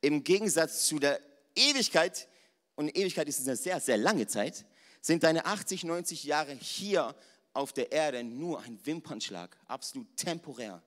Im 0.00 0.22
Gegensatz 0.24 0.86
zu 0.86 0.98
der 0.98 1.20
Ewigkeit, 1.54 2.28
und 2.74 2.96
Ewigkeit 2.96 3.28
ist 3.28 3.40
eine 3.46 3.56
sehr, 3.56 3.80
sehr 3.80 3.96
lange 3.96 4.26
Zeit, 4.26 4.64
sind 5.00 5.22
deine 5.22 5.46
80, 5.46 5.84
90 5.84 6.24
Jahre 6.24 6.54
hier 6.54 7.14
auf 7.52 7.72
der 7.72 7.92
Erde 7.92 8.22
nur 8.22 8.60
ein 8.60 8.78
Wimpernschlag, 8.84 9.56
absolut 9.66 10.14
temporär, 10.16 10.82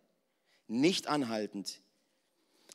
nicht 0.68 1.08
anhaltend. 1.08 1.82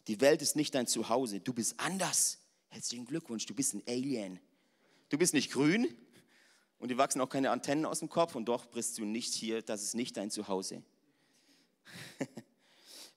Die 0.09 0.21
Welt 0.21 0.43
ist 0.43 0.57
nicht 0.57 0.75
dein 0.75 0.87
Zuhause, 0.87 1.41
du 1.41 1.53
bist 1.53 1.79
anders. 1.79 2.39
Herzlichen 2.69 3.07
Glückwunsch, 3.07 3.47
du 3.47 3.55
bist 3.55 3.75
ein 3.75 3.83
Alien. 3.87 4.41
Du 5.09 5.17
bist 5.17 5.33
nicht 5.33 5.53
grün, 5.53 5.87
und 6.85 6.91
dir 6.91 6.99
wachsen 6.99 7.23
auch 7.23 7.31
keine 7.31 7.51
Antennen 7.51 7.87
aus 7.87 8.01
dem 8.01 8.11
Kopf 8.11 8.35
und 8.35 8.45
doch 8.45 8.67
bist 8.67 8.99
du 8.99 9.07
nicht 9.07 9.33
hier, 9.33 9.63
das 9.63 9.83
ist 9.83 9.95
nicht 9.95 10.19
dein 10.19 10.31
Zuhause. 10.31 10.83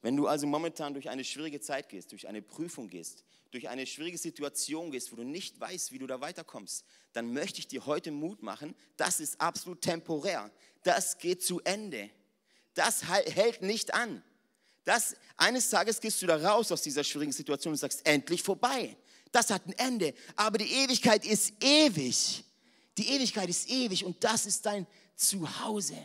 Wenn 0.08 0.16
du 0.16 0.26
also 0.26 0.48
momentan 0.48 0.94
durch 0.94 1.10
eine 1.10 1.26
schwierige 1.26 1.60
Zeit 1.60 1.90
gehst, 1.90 2.14
durch 2.14 2.30
eine 2.30 2.42
Prüfung 2.42 2.88
gehst, 2.88 3.26
durch 3.52 3.68
eine 3.68 3.86
schwierige 3.86 4.18
Situation 4.18 4.90
gehst, 4.90 5.12
wo 5.12 5.18
du 5.18 5.26
nicht 5.26 5.60
weißt, 5.60 5.92
wie 5.92 6.00
du 6.00 6.08
da 6.08 6.22
weiterkommst, 6.22 6.86
dann 7.12 7.34
möchte 7.34 7.60
ich 7.60 7.68
dir 7.68 7.86
heute 7.86 8.12
Mut 8.12 8.42
machen, 8.42 8.74
das 8.96 9.20
ist 9.20 9.42
absolut 9.42 9.82
temporär. 9.82 10.50
Das 10.82 11.18
geht 11.18 11.44
zu 11.44 11.60
Ende. 11.66 12.10
Das 12.74 13.04
hält 13.04 13.62
nicht 13.62 13.94
an. 13.94 14.24
Das, 14.86 15.18
eines 15.36 15.70
Tages 15.70 16.00
gehst 16.00 16.22
du 16.22 16.28
da 16.28 16.38
raus 16.38 16.72
aus 16.72 16.84
dieser 16.84 17.04
schwierigen 17.04 17.34
Situation 17.34 17.74
und 17.74 17.78
sagst, 17.78 18.08
endlich 18.08 18.42
vorbei. 18.42 18.96
Das 19.34 19.50
hat 19.50 19.66
ein 19.66 19.74
Ende. 19.74 20.14
Aber 20.38 20.58
die 20.58 20.72
Ewigkeit 20.72 21.26
ist 21.26 21.52
ewig. 21.62 22.46
Die 22.98 23.10
Ewigkeit 23.10 23.50
ist 23.50 23.70
ewig 23.70 24.06
und 24.06 24.24
das 24.24 24.46
ist 24.46 24.66
dein 24.66 24.88
Zuhause. 25.18 25.98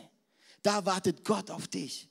Da 0.61 0.85
wartet 0.85 1.23
Gott 1.23 1.49
auf 1.49 1.69
dich. 1.69 2.09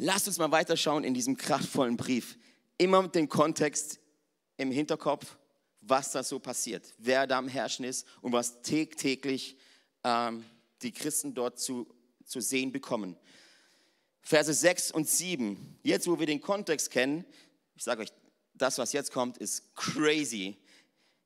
Lass 0.00 0.28
uns 0.28 0.38
mal 0.38 0.52
weiterschauen 0.52 1.02
in 1.02 1.12
diesem 1.12 1.36
kraftvollen 1.36 1.96
Brief. 1.96 2.38
Immer 2.76 3.02
mit 3.02 3.16
dem 3.16 3.28
Kontext 3.28 3.98
im 4.56 4.70
Hinterkopf, 4.70 5.36
was 5.80 6.12
da 6.12 6.22
so 6.22 6.38
passiert, 6.38 6.94
wer 6.98 7.26
da 7.26 7.38
am 7.38 7.48
Herrschen 7.48 7.84
ist 7.84 8.06
und 8.22 8.30
was 8.30 8.62
täglich 8.62 9.56
ähm, 10.04 10.44
die 10.82 10.92
Christen 10.92 11.34
dort 11.34 11.58
zu, 11.58 11.92
zu 12.24 12.40
sehen 12.40 12.70
bekommen. 12.70 13.16
Verse 14.20 14.54
6 14.54 14.92
und 14.92 15.08
7. 15.08 15.80
Jetzt, 15.82 16.06
wo 16.06 16.16
wir 16.20 16.26
den 16.26 16.40
Kontext 16.40 16.92
kennen, 16.92 17.24
ich 17.74 17.82
sage 17.82 18.02
euch, 18.02 18.12
das, 18.54 18.78
was 18.78 18.92
jetzt 18.92 19.10
kommt, 19.10 19.38
ist 19.38 19.74
crazy. 19.74 20.58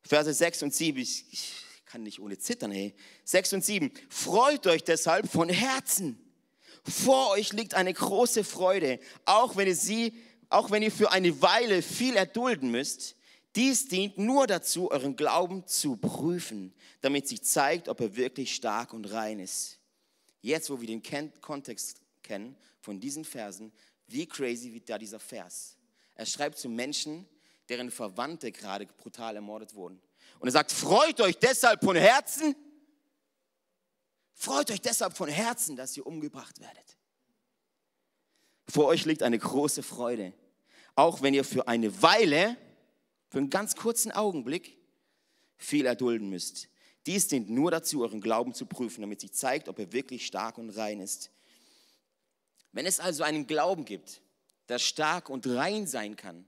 Verse 0.00 0.33
6 0.33 0.62
und 0.62 0.73
7, 0.73 0.99
ich, 0.99 1.31
ich 1.31 1.52
kann 1.85 2.05
nicht 2.05 2.21
ohne 2.21 2.38
zittern, 2.38 2.71
hey. 2.71 2.95
6 3.25 3.52
und 3.52 3.64
7, 3.67 3.93
freut 4.09 4.67
euch 4.67 4.83
deshalb 4.83 5.31
von 5.31 5.50
Herzen. 5.50 6.22
Vor 6.85 7.31
euch 7.31 7.53
liegt 7.53 7.75
eine 7.75 7.93
große 7.93 8.45
Freude, 8.45 8.99
auch 9.25 9.57
wenn 9.57 9.69
ihr 9.69 9.77
sie, 9.77 10.15
auch 10.49 10.71
wenn 10.71 10.83
ihr 10.83 10.91
für 10.91 11.12
eine 11.12 11.41
Weile 11.41 11.83
viel 11.83 12.17
erdulden 12.17 12.71
müsst. 12.71 13.17
Dies 13.55 13.87
dient 13.89 14.19
nur 14.19 14.47
dazu, 14.47 14.91
euren 14.91 15.15
Glauben 15.15 15.67
zu 15.67 15.97
prüfen, 15.97 16.75
damit 17.03 17.29
sich 17.29 17.43
zeigt, 17.43 17.89
ob 17.89 18.01
er 18.01 18.17
wirklich 18.17 18.55
stark 18.55 18.95
und 18.95 19.12
rein 19.12 19.39
ist. 19.39 19.79
Jetzt, 20.41 20.71
wo 20.71 20.81
wir 20.81 20.89
den 20.89 21.03
Kontext 21.41 22.01
kennen 22.23 22.57
von 22.81 22.99
diesen 22.99 23.25
Versen, 23.25 23.73
wie 24.09 24.27
crazy 24.27 24.73
wird 24.73 24.89
da 24.89 24.99
dieser 24.99 25.21
Vers? 25.21 25.77
Er 26.15 26.27
schreibt 26.27 26.59
zu 26.59 26.69
Menschen, 26.69 27.29
deren 27.69 27.91
Verwandte 27.91 28.51
gerade 28.53 28.87
brutal 28.87 29.37
ermordet 29.37 29.75
wurden. 29.75 30.01
Und 30.41 30.49
er 30.49 30.53
sagt, 30.53 30.73
freut 30.73 31.21
euch 31.21 31.37
deshalb 31.39 31.85
von 31.85 31.97
Herzen, 31.97 32.57
freut 34.35 34.71
euch 34.71 34.81
deshalb 34.81 35.17
von 35.17 35.29
Herzen, 35.29 35.77
dass 35.77 35.97
ihr 35.97 36.07
umgebracht 36.07 36.61
werdet. 36.61 36.97
Vor 38.69 38.87
euch 38.87 39.05
liegt 39.05 39.23
eine 39.23 39.39
große 39.39 39.83
Freude, 39.83 40.33
auch 40.95 41.23
wenn 41.23 41.35
ihr 41.35 41.45
für 41.45 41.69
eine 41.69 42.03
Weile, 42.03 42.57
für 43.29 43.39
einen 43.39 43.51
ganz 43.51 43.77
kurzen 43.77 44.12
Augenblick, 44.12 44.79
viel 45.57 45.87
erdulden 45.87 46.29
müsst. 46.29 46.69
Dies 47.07 47.29
dient 47.29 47.51
nur 47.51 47.71
dazu, 47.71 48.03
euren 48.03 48.21
Glauben 48.21 48.55
zu 48.55 48.67
prüfen, 48.67 49.01
damit 49.01 49.21
sich 49.21 49.33
zeigt, 49.33 49.69
ob 49.69 49.79
er 49.79 49.93
wirklich 49.93 50.27
stark 50.27 50.59
und 50.59 50.71
rein 50.71 51.01
ist. 51.01 51.31
Wenn 52.73 52.87
es 52.87 53.01
also 53.01 53.25
einen 53.25 53.47
Glauben 53.47 53.85
gibt, 53.85 54.23
der 54.69 54.79
stark 54.79 55.29
und 55.29 55.47
rein 55.47 55.87
sein 55.87 56.17
kann, 56.17 56.47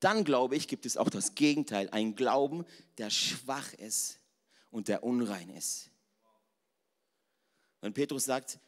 dann 0.00 0.24
glaube 0.24 0.56
ich, 0.56 0.66
gibt 0.66 0.86
es 0.86 0.96
auch 0.96 1.10
das 1.10 1.34
Gegenteil, 1.34 1.88
ein 1.90 2.16
Glauben, 2.16 2.64
der 2.96 3.10
schwach 3.10 3.74
ist 3.74 4.18
und 4.70 4.88
der 4.88 5.04
unrein 5.04 5.50
ist. 5.50 5.89
Wenn 7.80 7.92
Petrus 7.92 8.24
sagt, 8.24 8.58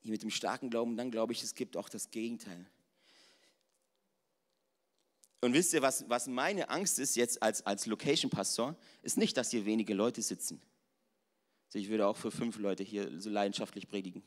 hier 0.00 0.10
mit 0.10 0.22
dem 0.22 0.30
starken 0.30 0.70
Glauben, 0.70 0.96
dann 0.96 1.10
glaube 1.10 1.32
ich, 1.32 1.42
es 1.42 1.54
gibt 1.54 1.76
auch 1.76 1.88
das 1.88 2.10
Gegenteil. 2.10 2.66
Und 5.40 5.54
wisst 5.54 5.72
ihr, 5.72 5.82
was, 5.82 6.08
was 6.08 6.28
meine 6.28 6.68
Angst 6.70 6.98
ist 6.98 7.16
jetzt 7.16 7.42
als, 7.42 7.66
als 7.66 7.86
Location-Pastor, 7.86 8.76
ist 9.02 9.16
nicht, 9.16 9.36
dass 9.36 9.50
hier 9.50 9.64
wenige 9.64 9.94
Leute 9.94 10.22
sitzen. 10.22 10.60
Also 11.66 11.78
ich 11.78 11.88
würde 11.88 12.06
auch 12.06 12.16
für 12.16 12.30
fünf 12.30 12.58
Leute 12.58 12.82
hier 12.82 13.20
so 13.20 13.30
leidenschaftlich 13.30 13.88
predigen. 13.88 14.22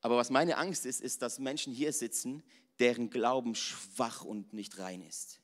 Aber 0.00 0.16
was 0.16 0.30
meine 0.30 0.58
Angst 0.58 0.84
ist, 0.86 1.00
ist, 1.00 1.22
dass 1.22 1.38
Menschen 1.38 1.72
hier 1.72 1.92
sitzen, 1.92 2.42
deren 2.78 3.08
Glauben 3.08 3.54
schwach 3.54 4.22
und 4.22 4.52
nicht 4.52 4.78
rein 4.78 5.02
ist. 5.02 5.40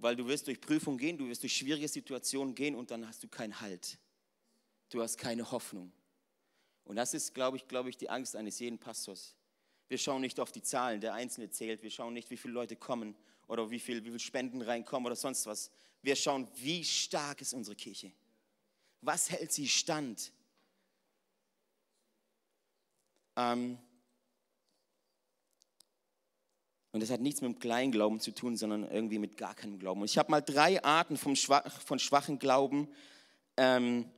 Weil 0.00 0.16
du 0.16 0.26
wirst 0.26 0.46
durch 0.46 0.60
Prüfung 0.60 0.96
gehen, 0.96 1.18
du 1.18 1.28
wirst 1.28 1.42
durch 1.42 1.54
schwierige 1.54 1.86
Situationen 1.86 2.54
gehen 2.54 2.74
und 2.74 2.90
dann 2.90 3.06
hast 3.06 3.22
du 3.22 3.28
keinen 3.28 3.60
Halt. 3.60 3.98
Du 4.88 5.02
hast 5.02 5.18
keine 5.18 5.50
Hoffnung. 5.50 5.92
Und 6.84 6.96
das 6.96 7.12
ist, 7.12 7.34
glaube 7.34 7.58
ich, 7.58 7.68
glaube 7.68 7.90
ich, 7.90 7.98
die 7.98 8.08
Angst 8.08 8.34
eines 8.34 8.58
jeden 8.58 8.78
Pastors. 8.78 9.36
Wir 9.88 9.98
schauen 9.98 10.22
nicht 10.22 10.40
auf 10.40 10.52
die 10.52 10.62
Zahlen, 10.62 11.00
der 11.00 11.12
Einzelne 11.12 11.50
zählt. 11.50 11.82
Wir 11.82 11.90
schauen 11.90 12.14
nicht, 12.14 12.30
wie 12.30 12.38
viele 12.38 12.54
Leute 12.54 12.76
kommen 12.76 13.14
oder 13.46 13.70
wie 13.70 13.78
viele 13.78 14.02
wie 14.04 14.10
viel 14.10 14.18
Spenden 14.18 14.62
reinkommen 14.62 15.06
oder 15.06 15.16
sonst 15.16 15.44
was. 15.46 15.70
Wir 16.00 16.16
schauen, 16.16 16.48
wie 16.56 16.82
stark 16.82 17.42
ist 17.42 17.52
unsere 17.52 17.76
Kirche. 17.76 18.10
Was 19.02 19.30
hält 19.30 19.52
sie 19.52 19.68
stand? 19.68 20.32
Ähm, 23.36 23.78
und 26.92 27.00
das 27.00 27.10
hat 27.10 27.20
nichts 27.20 27.40
mit 27.40 27.52
dem 27.52 27.58
Kleinglauben 27.58 28.18
zu 28.18 28.32
tun, 28.32 28.56
sondern 28.56 28.90
irgendwie 28.90 29.18
mit 29.18 29.36
gar 29.36 29.54
keinem 29.54 29.78
Glauben. 29.78 30.00
Und 30.00 30.10
ich 30.10 30.18
habe 30.18 30.30
mal 30.30 30.40
drei 30.40 30.82
Arten 30.82 31.16
vom 31.16 31.36
Schwach, 31.36 31.70
von 31.82 31.98
schwachen 31.98 32.38
Glauben 32.38 32.88
ähm, 33.56 34.10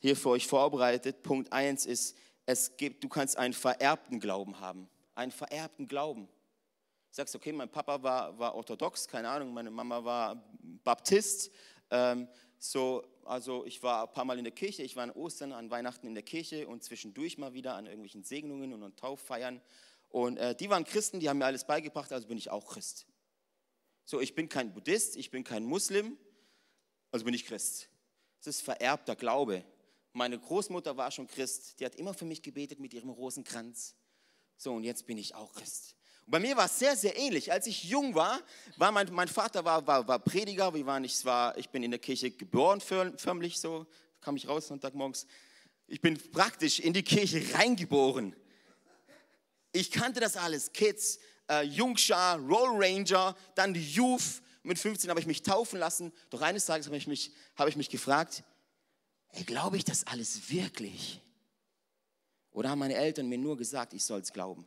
hier 0.00 0.16
für 0.16 0.30
euch 0.30 0.46
vorbereitet. 0.46 1.22
Punkt 1.22 1.52
eins 1.52 1.86
ist, 1.86 2.16
es 2.46 2.76
gibt, 2.76 3.02
du 3.02 3.08
kannst 3.08 3.36
einen 3.36 3.54
vererbten 3.54 4.20
Glauben 4.20 4.60
haben. 4.60 4.88
Einen 5.14 5.32
vererbten 5.32 5.88
Glauben. 5.88 6.26
Du 6.26 7.16
sagst, 7.16 7.34
okay, 7.34 7.52
mein 7.52 7.68
Papa 7.68 8.00
war, 8.02 8.38
war 8.38 8.54
orthodox, 8.54 9.08
keine 9.08 9.28
Ahnung, 9.28 9.52
meine 9.52 9.70
Mama 9.70 10.04
war 10.04 10.44
Baptist. 10.84 11.50
Ähm, 11.90 12.28
so, 12.58 13.02
also 13.24 13.66
ich 13.66 13.82
war 13.82 14.06
ein 14.06 14.12
paar 14.12 14.24
Mal 14.24 14.38
in 14.38 14.44
der 14.44 14.52
Kirche, 14.52 14.82
ich 14.82 14.94
war 14.94 15.02
an 15.02 15.10
Ostern, 15.10 15.52
an 15.52 15.70
Weihnachten 15.70 16.06
in 16.06 16.14
der 16.14 16.22
Kirche 16.22 16.68
und 16.68 16.84
zwischendurch 16.84 17.38
mal 17.38 17.52
wieder 17.54 17.74
an 17.74 17.86
irgendwelchen 17.86 18.22
Segnungen 18.22 18.72
und 18.72 18.96
Tauffeiern. 18.96 19.60
Und 20.10 20.36
äh, 20.36 20.54
die 20.54 20.68
waren 20.68 20.84
Christen, 20.84 21.20
die 21.20 21.28
haben 21.28 21.38
mir 21.38 21.46
alles 21.46 21.64
beigebracht, 21.64 22.12
also 22.12 22.28
bin 22.28 22.36
ich 22.36 22.50
auch 22.50 22.66
Christ. 22.66 23.06
So, 24.04 24.20
ich 24.20 24.34
bin 24.34 24.48
kein 24.48 24.74
Buddhist, 24.74 25.16
ich 25.16 25.30
bin 25.30 25.44
kein 25.44 25.64
Muslim, 25.64 26.18
also 27.12 27.24
bin 27.24 27.32
ich 27.32 27.46
Christ. 27.46 27.88
Das 28.38 28.56
ist 28.56 28.62
vererbter 28.62 29.14
Glaube. 29.14 29.64
Meine 30.12 30.38
Großmutter 30.38 30.96
war 30.96 31.12
schon 31.12 31.28
Christ, 31.28 31.78
die 31.78 31.84
hat 31.84 31.94
immer 31.94 32.12
für 32.12 32.24
mich 32.24 32.42
gebetet 32.42 32.80
mit 32.80 32.92
ihrem 32.92 33.10
Rosenkranz. 33.10 33.94
So, 34.56 34.74
und 34.74 34.82
jetzt 34.82 35.06
bin 35.06 35.16
ich 35.16 35.36
auch 35.36 35.52
Christ. 35.52 35.94
Und 36.26 36.32
bei 36.32 36.40
mir 36.40 36.56
war 36.56 36.64
es 36.64 36.78
sehr, 36.78 36.96
sehr 36.96 37.16
ähnlich. 37.16 37.52
Als 37.52 37.68
ich 37.68 37.84
jung 37.84 38.16
war, 38.16 38.40
war 38.76 38.90
mein, 38.90 39.12
mein 39.12 39.28
Vater 39.28 39.64
war, 39.64 39.86
war, 39.86 40.08
war 40.08 40.18
Prediger, 40.18 40.74
wir 40.74 40.84
waren, 40.86 41.04
ich, 41.04 41.24
war, 41.24 41.56
ich 41.56 41.68
bin 41.68 41.84
in 41.84 41.92
der 41.92 42.00
Kirche 42.00 42.32
geboren, 42.32 42.80
förmlich 42.80 43.60
so, 43.60 43.86
kam 44.20 44.34
ich 44.34 44.48
raus 44.48 44.66
Sonntagmorgens. 44.66 45.26
Ich 45.86 46.00
bin 46.00 46.18
praktisch 46.32 46.80
in 46.80 46.92
die 46.92 47.04
Kirche 47.04 47.42
reingeboren. 47.54 48.34
Ich 49.72 49.90
kannte 49.90 50.20
das 50.20 50.36
alles, 50.36 50.72
Kids, 50.72 51.18
äh, 51.48 51.62
Jungschar, 51.62 52.38
Roll 52.38 52.82
Ranger, 52.82 53.36
dann 53.54 53.74
die 53.74 53.92
Youth. 53.92 54.42
Mit 54.62 54.78
15 54.78 55.08
habe 55.08 55.20
ich 55.20 55.26
mich 55.26 55.42
taufen 55.42 55.78
lassen. 55.78 56.12
Doch 56.28 56.42
eines 56.42 56.66
Tages 56.66 56.86
habe 56.86 56.96
ich 56.96 57.06
mich, 57.06 57.32
habe 57.56 57.70
ich 57.70 57.76
mich 57.76 57.88
gefragt, 57.88 58.44
ey, 59.32 59.44
glaube 59.44 59.76
ich 59.76 59.84
das 59.84 60.06
alles 60.06 60.50
wirklich? 60.50 61.20
Oder 62.50 62.70
haben 62.70 62.80
meine 62.80 62.94
Eltern 62.94 63.28
mir 63.28 63.38
nur 63.38 63.56
gesagt, 63.56 63.94
ich 63.94 64.04
soll 64.04 64.20
es 64.20 64.32
glauben? 64.32 64.66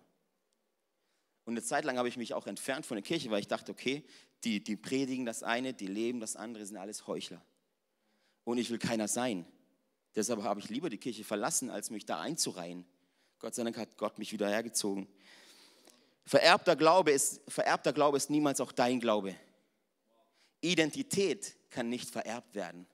Und 1.46 1.54
eine 1.54 1.64
Zeit 1.64 1.84
lang 1.84 1.98
habe 1.98 2.08
ich 2.08 2.18
mich 2.18 2.34
auch 2.34 2.48
entfernt 2.48 2.86
von 2.86 2.96
der 2.96 3.04
Kirche, 3.04 3.30
weil 3.30 3.42
ich 3.42 3.48
dachte, 3.48 3.72
okay, 3.72 4.04
die, 4.44 4.64
die 4.64 4.76
predigen 4.76 5.26
das 5.26 5.44
eine, 5.44 5.74
die 5.74 5.88
leben 5.88 6.20
das 6.20 6.36
andere, 6.36 6.66
sind 6.66 6.78
alles 6.78 7.08
Heuchler. 7.08 7.44
Und 8.46 8.58
ich 8.58 8.70
will 8.70 8.80
keiner 8.80 9.08
sein. 9.08 9.46
Deshalb 10.16 10.44
habe 10.44 10.60
ich 10.60 10.70
lieber 10.70 10.90
die 10.90 10.98
Kirche 10.98 11.24
verlassen, 11.24 11.70
als 11.70 11.90
mich 11.90 12.06
da 12.06 12.20
einzureihen. 12.20 12.86
Gott 13.44 13.56
sei 13.56 13.64
Dank 13.66 13.76
hat 13.76 13.98
Gott 13.98 14.20
mich 14.20 14.32
wieder 14.32 14.48
hergezogen. 14.48 15.06
Vererbter 16.26 16.78
Glaube 16.78 17.12
ist, 17.12 17.42
vererbter 17.50 17.92
Glaube 17.92 18.16
ist 18.16 18.30
niemals 18.30 18.62
auch 18.62 18.72
dein 18.72 19.02
Glaube. 19.02 19.36
Identität 20.62 21.54
kann 21.70 21.90
nicht 21.90 22.10
vererbt 22.10 22.56
werden. 22.56 22.88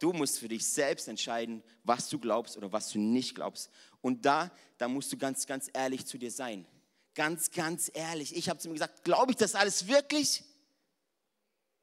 Du 0.00 0.12
musst 0.12 0.40
für 0.40 0.48
dich 0.48 0.66
selbst 0.66 1.06
entscheiden, 1.06 1.62
was 1.84 2.08
du 2.08 2.18
glaubst 2.18 2.56
oder 2.56 2.72
was 2.72 2.90
du 2.90 2.98
nicht 2.98 3.36
glaubst. 3.36 3.70
Und 4.00 4.26
da, 4.26 4.50
da 4.78 4.88
musst 4.88 5.12
du 5.12 5.16
ganz, 5.16 5.46
ganz 5.46 5.70
ehrlich 5.72 6.04
zu 6.06 6.18
dir 6.18 6.32
sein. 6.32 6.66
Ganz, 7.14 7.52
ganz 7.52 7.88
ehrlich. 7.94 8.34
Ich 8.34 8.48
habe 8.48 8.58
zu 8.58 8.66
mir 8.66 8.74
gesagt, 8.74 9.04
glaube 9.04 9.30
ich 9.30 9.36
das 9.36 9.54
alles 9.54 9.86
wirklich? 9.86 10.42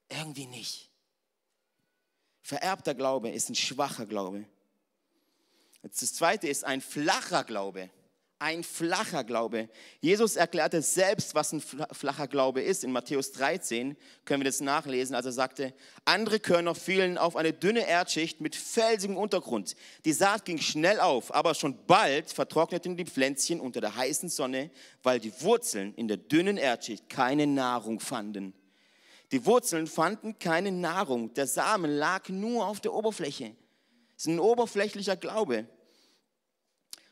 Irgendwie 0.09 0.47
nicht. 0.47 0.91
Vererbter 2.41 2.93
Glaube 2.93 3.29
ist 3.29 3.47
ein 3.47 3.55
schwacher 3.55 4.05
Glaube. 4.05 4.45
Das 5.81 6.13
zweite 6.13 6.49
ist 6.49 6.65
ein 6.65 6.81
flacher 6.81 7.45
Glaube 7.45 7.89
ein 8.41 8.63
flacher 8.63 9.23
Glaube. 9.23 9.69
Jesus 9.99 10.35
erklärte 10.35 10.81
selbst, 10.81 11.35
was 11.35 11.53
ein 11.53 11.61
flacher 11.61 12.27
Glaube 12.27 12.61
ist. 12.61 12.83
In 12.83 12.91
Matthäus 12.91 13.31
13 13.33 13.95
können 14.25 14.41
wir 14.41 14.49
das 14.49 14.61
nachlesen. 14.61 15.15
Also 15.15 15.29
er 15.29 15.33
sagte, 15.33 15.73
andere 16.05 16.39
Körner 16.39 16.73
fielen 16.73 17.19
auf 17.19 17.35
eine 17.35 17.53
dünne 17.53 17.87
Erdschicht 17.87 18.41
mit 18.41 18.55
felsigem 18.55 19.15
Untergrund. 19.15 19.75
Die 20.05 20.13
Saat 20.13 20.45
ging 20.45 20.57
schnell 20.57 20.99
auf, 20.99 21.33
aber 21.33 21.53
schon 21.53 21.85
bald 21.85 22.31
vertrockneten 22.31 22.97
die 22.97 23.05
Pflänzchen 23.05 23.61
unter 23.61 23.79
der 23.79 23.95
heißen 23.95 24.29
Sonne, 24.29 24.71
weil 25.03 25.19
die 25.19 25.33
Wurzeln 25.41 25.93
in 25.93 26.07
der 26.07 26.17
dünnen 26.17 26.57
Erdschicht 26.57 27.09
keine 27.09 27.45
Nahrung 27.45 27.99
fanden. 27.99 28.55
Die 29.31 29.45
Wurzeln 29.45 29.85
fanden 29.85 30.39
keine 30.39 30.71
Nahrung. 30.71 31.33
Der 31.35 31.45
Samen 31.45 31.91
lag 31.91 32.27
nur 32.29 32.65
auf 32.65 32.79
der 32.79 32.93
Oberfläche. 32.93 33.55
Das 34.15 34.25
ist 34.25 34.27
ein 34.27 34.39
oberflächlicher 34.39 35.15
Glaube. 35.15 35.67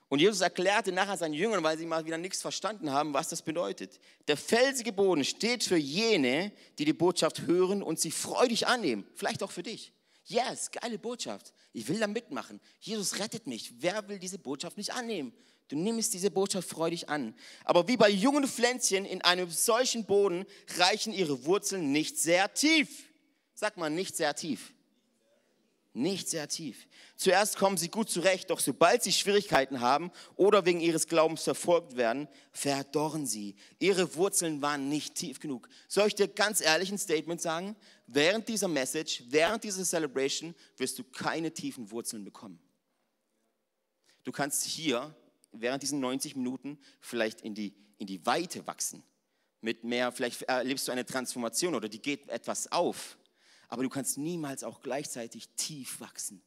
Und 0.09 0.19
Jesus 0.19 0.41
erklärte 0.41 0.91
nachher 0.91 1.17
seinen 1.17 1.35
Jüngern, 1.35 1.63
weil 1.63 1.77
sie 1.77 1.85
mal 1.85 2.03
wieder 2.03 2.17
nichts 2.17 2.41
verstanden 2.41 2.91
haben, 2.91 3.13
was 3.13 3.29
das 3.29 3.43
bedeutet. 3.43 3.99
Der 4.27 4.37
felsige 4.37 4.91
Boden 4.91 5.23
steht 5.23 5.63
für 5.63 5.77
jene, 5.77 6.51
die 6.79 6.85
die 6.85 6.93
Botschaft 6.93 7.41
hören 7.41 7.83
und 7.83 7.99
sie 7.99 8.09
freudig 8.09 8.65
annehmen. 8.65 9.05
Vielleicht 9.13 9.43
auch 9.43 9.51
für 9.51 9.61
dich. 9.61 9.93
Yes, 10.25 10.71
geile 10.71 10.97
Botschaft. 10.97 11.53
Ich 11.73 11.87
will 11.87 11.99
da 11.99 12.07
mitmachen. 12.07 12.59
Jesus 12.79 13.19
rettet 13.19 13.45
mich. 13.45 13.71
Wer 13.77 14.07
will 14.09 14.17
diese 14.17 14.39
Botschaft 14.39 14.77
nicht 14.77 14.93
annehmen? 14.93 15.31
Du 15.67 15.75
nimmst 15.75 16.15
diese 16.15 16.31
Botschaft 16.31 16.67
freudig 16.67 17.07
an. 17.07 17.35
Aber 17.63 17.87
wie 17.87 17.97
bei 17.97 18.09
jungen 18.09 18.47
Pflänzchen 18.47 19.05
in 19.05 19.21
einem 19.21 19.51
solchen 19.51 20.05
Boden 20.05 20.45
reichen 20.77 21.13
ihre 21.13 21.45
Wurzeln 21.45 21.91
nicht 21.91 22.17
sehr 22.17 22.51
tief. 22.55 23.11
Sag 23.53 23.77
mal, 23.77 23.91
nicht 23.91 24.17
sehr 24.17 24.33
tief 24.35 24.73
nicht 25.99 26.29
sehr 26.29 26.47
tief. 26.47 26.87
Zuerst 27.15 27.57
kommen 27.57 27.77
sie 27.77 27.89
gut 27.89 28.09
zurecht, 28.09 28.49
doch 28.49 28.59
sobald 28.59 29.03
sie 29.03 29.11
Schwierigkeiten 29.11 29.81
haben 29.81 30.11
oder 30.35 30.65
wegen 30.65 30.79
ihres 30.79 31.07
Glaubens 31.07 31.43
verfolgt 31.43 31.95
werden, 31.95 32.27
verdorren 32.51 33.25
sie. 33.25 33.55
Ihre 33.77 34.15
Wurzeln 34.15 34.61
waren 34.61 34.89
nicht 34.89 35.15
tief 35.15 35.39
genug. 35.39 35.69
Soll 35.87 36.07
ich 36.07 36.15
dir 36.15 36.27
ganz 36.27 36.61
ehrlich 36.61 36.91
ein 36.91 36.97
Statement 36.97 37.41
sagen? 37.41 37.75
Während 38.07 38.47
dieser 38.47 38.67
Message, 38.67 39.23
während 39.27 39.63
dieser 39.63 39.83
Celebration 39.83 40.55
wirst 40.77 40.97
du 40.97 41.03
keine 41.03 41.53
tiefen 41.53 41.91
Wurzeln 41.91 42.23
bekommen. 42.23 42.59
Du 44.23 44.31
kannst 44.31 44.63
hier 44.63 45.15
während 45.51 45.83
diesen 45.83 45.99
90 45.99 46.35
Minuten 46.35 46.79
vielleicht 46.99 47.41
in 47.41 47.53
die, 47.53 47.75
in 47.97 48.07
die 48.07 48.25
Weite 48.25 48.65
wachsen. 48.65 49.03
Mit 49.61 49.83
mehr, 49.83 50.11
vielleicht 50.11 50.43
erlebst 50.43 50.87
du 50.87 50.91
eine 50.91 51.05
Transformation 51.05 51.75
oder 51.75 51.89
die 51.89 52.01
geht 52.01 52.29
etwas 52.29 52.71
auf 52.71 53.17
aber 53.69 53.83
du 53.83 53.89
kannst 53.89 54.17
niemals 54.17 54.63
auch 54.63 54.81
gleichzeitig 54.81 55.47
tief 55.55 56.01
wachsen. 56.01 56.41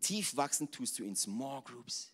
Tief 0.00 0.36
wachsen 0.36 0.70
tust 0.70 0.98
du 0.98 1.04
in 1.04 1.14
Small 1.14 1.62
Groups. 1.62 2.12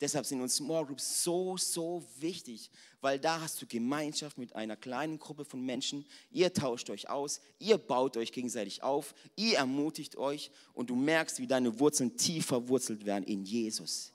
Deshalb 0.00 0.26
sind 0.26 0.40
uns 0.40 0.56
Small 0.56 0.86
Groups 0.86 1.22
so, 1.22 1.56
so 1.56 2.04
wichtig, 2.18 2.70
weil 3.00 3.18
da 3.18 3.40
hast 3.40 3.60
du 3.60 3.66
Gemeinschaft 3.66 4.38
mit 4.38 4.54
einer 4.54 4.76
kleinen 4.76 5.18
Gruppe 5.18 5.44
von 5.44 5.64
Menschen. 5.64 6.04
Ihr 6.30 6.52
tauscht 6.52 6.90
euch 6.90 7.08
aus, 7.08 7.40
ihr 7.58 7.78
baut 7.78 8.16
euch 8.16 8.32
gegenseitig 8.32 8.82
auf, 8.82 9.14
ihr 9.36 9.56
ermutigt 9.58 10.16
euch 10.16 10.50
und 10.72 10.90
du 10.90 10.96
merkst, 10.96 11.38
wie 11.38 11.46
deine 11.46 11.78
Wurzeln 11.78 12.16
tief 12.16 12.46
verwurzelt 12.46 13.04
werden 13.04 13.24
in 13.24 13.44
Jesus. 13.44 14.12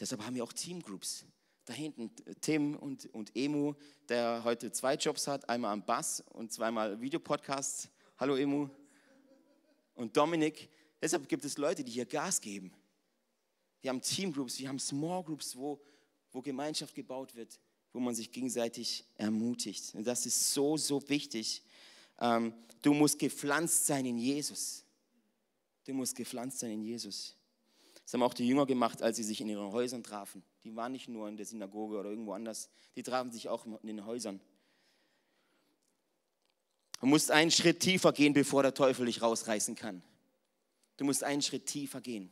Deshalb 0.00 0.24
haben 0.24 0.36
wir 0.36 0.44
auch 0.44 0.52
Teamgroups 0.52 1.24
da 1.68 1.74
hinten 1.74 2.10
Tim 2.40 2.76
und, 2.76 3.12
und 3.14 3.36
Emu, 3.36 3.74
der 4.08 4.42
heute 4.42 4.72
zwei 4.72 4.94
Jobs 4.94 5.26
hat, 5.26 5.48
einmal 5.50 5.72
am 5.72 5.84
Bass 5.84 6.24
und 6.32 6.50
zweimal 6.50 6.98
Videopodcasts. 6.98 7.90
Hallo 8.16 8.36
Emu. 8.36 8.68
Und 9.94 10.16
Dominik. 10.16 10.70
Deshalb 11.02 11.28
gibt 11.28 11.44
es 11.44 11.58
Leute, 11.58 11.84
die 11.84 11.92
hier 11.92 12.06
Gas 12.06 12.40
geben. 12.40 12.72
Wir 13.82 13.90
haben 13.90 14.00
Teamgroups, 14.00 14.58
wir 14.58 14.68
haben 14.68 14.78
Small 14.78 15.22
Groups, 15.22 15.54
wo, 15.56 15.78
wo 16.32 16.40
Gemeinschaft 16.40 16.94
gebaut 16.94 17.34
wird, 17.34 17.60
wo 17.92 18.00
man 18.00 18.14
sich 18.14 18.32
gegenseitig 18.32 19.04
ermutigt. 19.16 19.94
Und 19.94 20.06
das 20.06 20.24
ist 20.24 20.54
so, 20.54 20.78
so 20.78 21.06
wichtig. 21.08 21.62
Ähm, 22.18 22.54
du 22.80 22.94
musst 22.94 23.18
gepflanzt 23.18 23.86
sein 23.86 24.06
in 24.06 24.16
Jesus. 24.16 24.84
Du 25.84 25.92
musst 25.92 26.16
gepflanzt 26.16 26.60
sein 26.60 26.70
in 26.70 26.82
Jesus. 26.82 27.36
Das 28.08 28.14
haben 28.14 28.22
auch 28.22 28.32
die 28.32 28.48
Jünger 28.48 28.64
gemacht, 28.64 29.02
als 29.02 29.18
sie 29.18 29.22
sich 29.22 29.42
in 29.42 29.50
ihren 29.50 29.70
Häusern 29.70 30.02
trafen. 30.02 30.42
Die 30.64 30.74
waren 30.74 30.92
nicht 30.92 31.10
nur 31.10 31.28
in 31.28 31.36
der 31.36 31.44
Synagoge 31.44 31.98
oder 31.98 32.08
irgendwo 32.08 32.32
anders, 32.32 32.70
die 32.96 33.02
trafen 33.02 33.30
sich 33.30 33.50
auch 33.50 33.66
in 33.66 33.86
den 33.86 34.06
Häusern. 34.06 34.40
Du 37.00 37.06
musst 37.06 37.30
einen 37.30 37.50
Schritt 37.50 37.80
tiefer 37.80 38.14
gehen, 38.14 38.32
bevor 38.32 38.62
der 38.62 38.72
Teufel 38.72 39.04
dich 39.04 39.20
rausreißen 39.20 39.74
kann. 39.74 40.02
Du 40.96 41.04
musst 41.04 41.22
einen 41.22 41.42
Schritt 41.42 41.66
tiefer 41.66 42.00
gehen. 42.00 42.30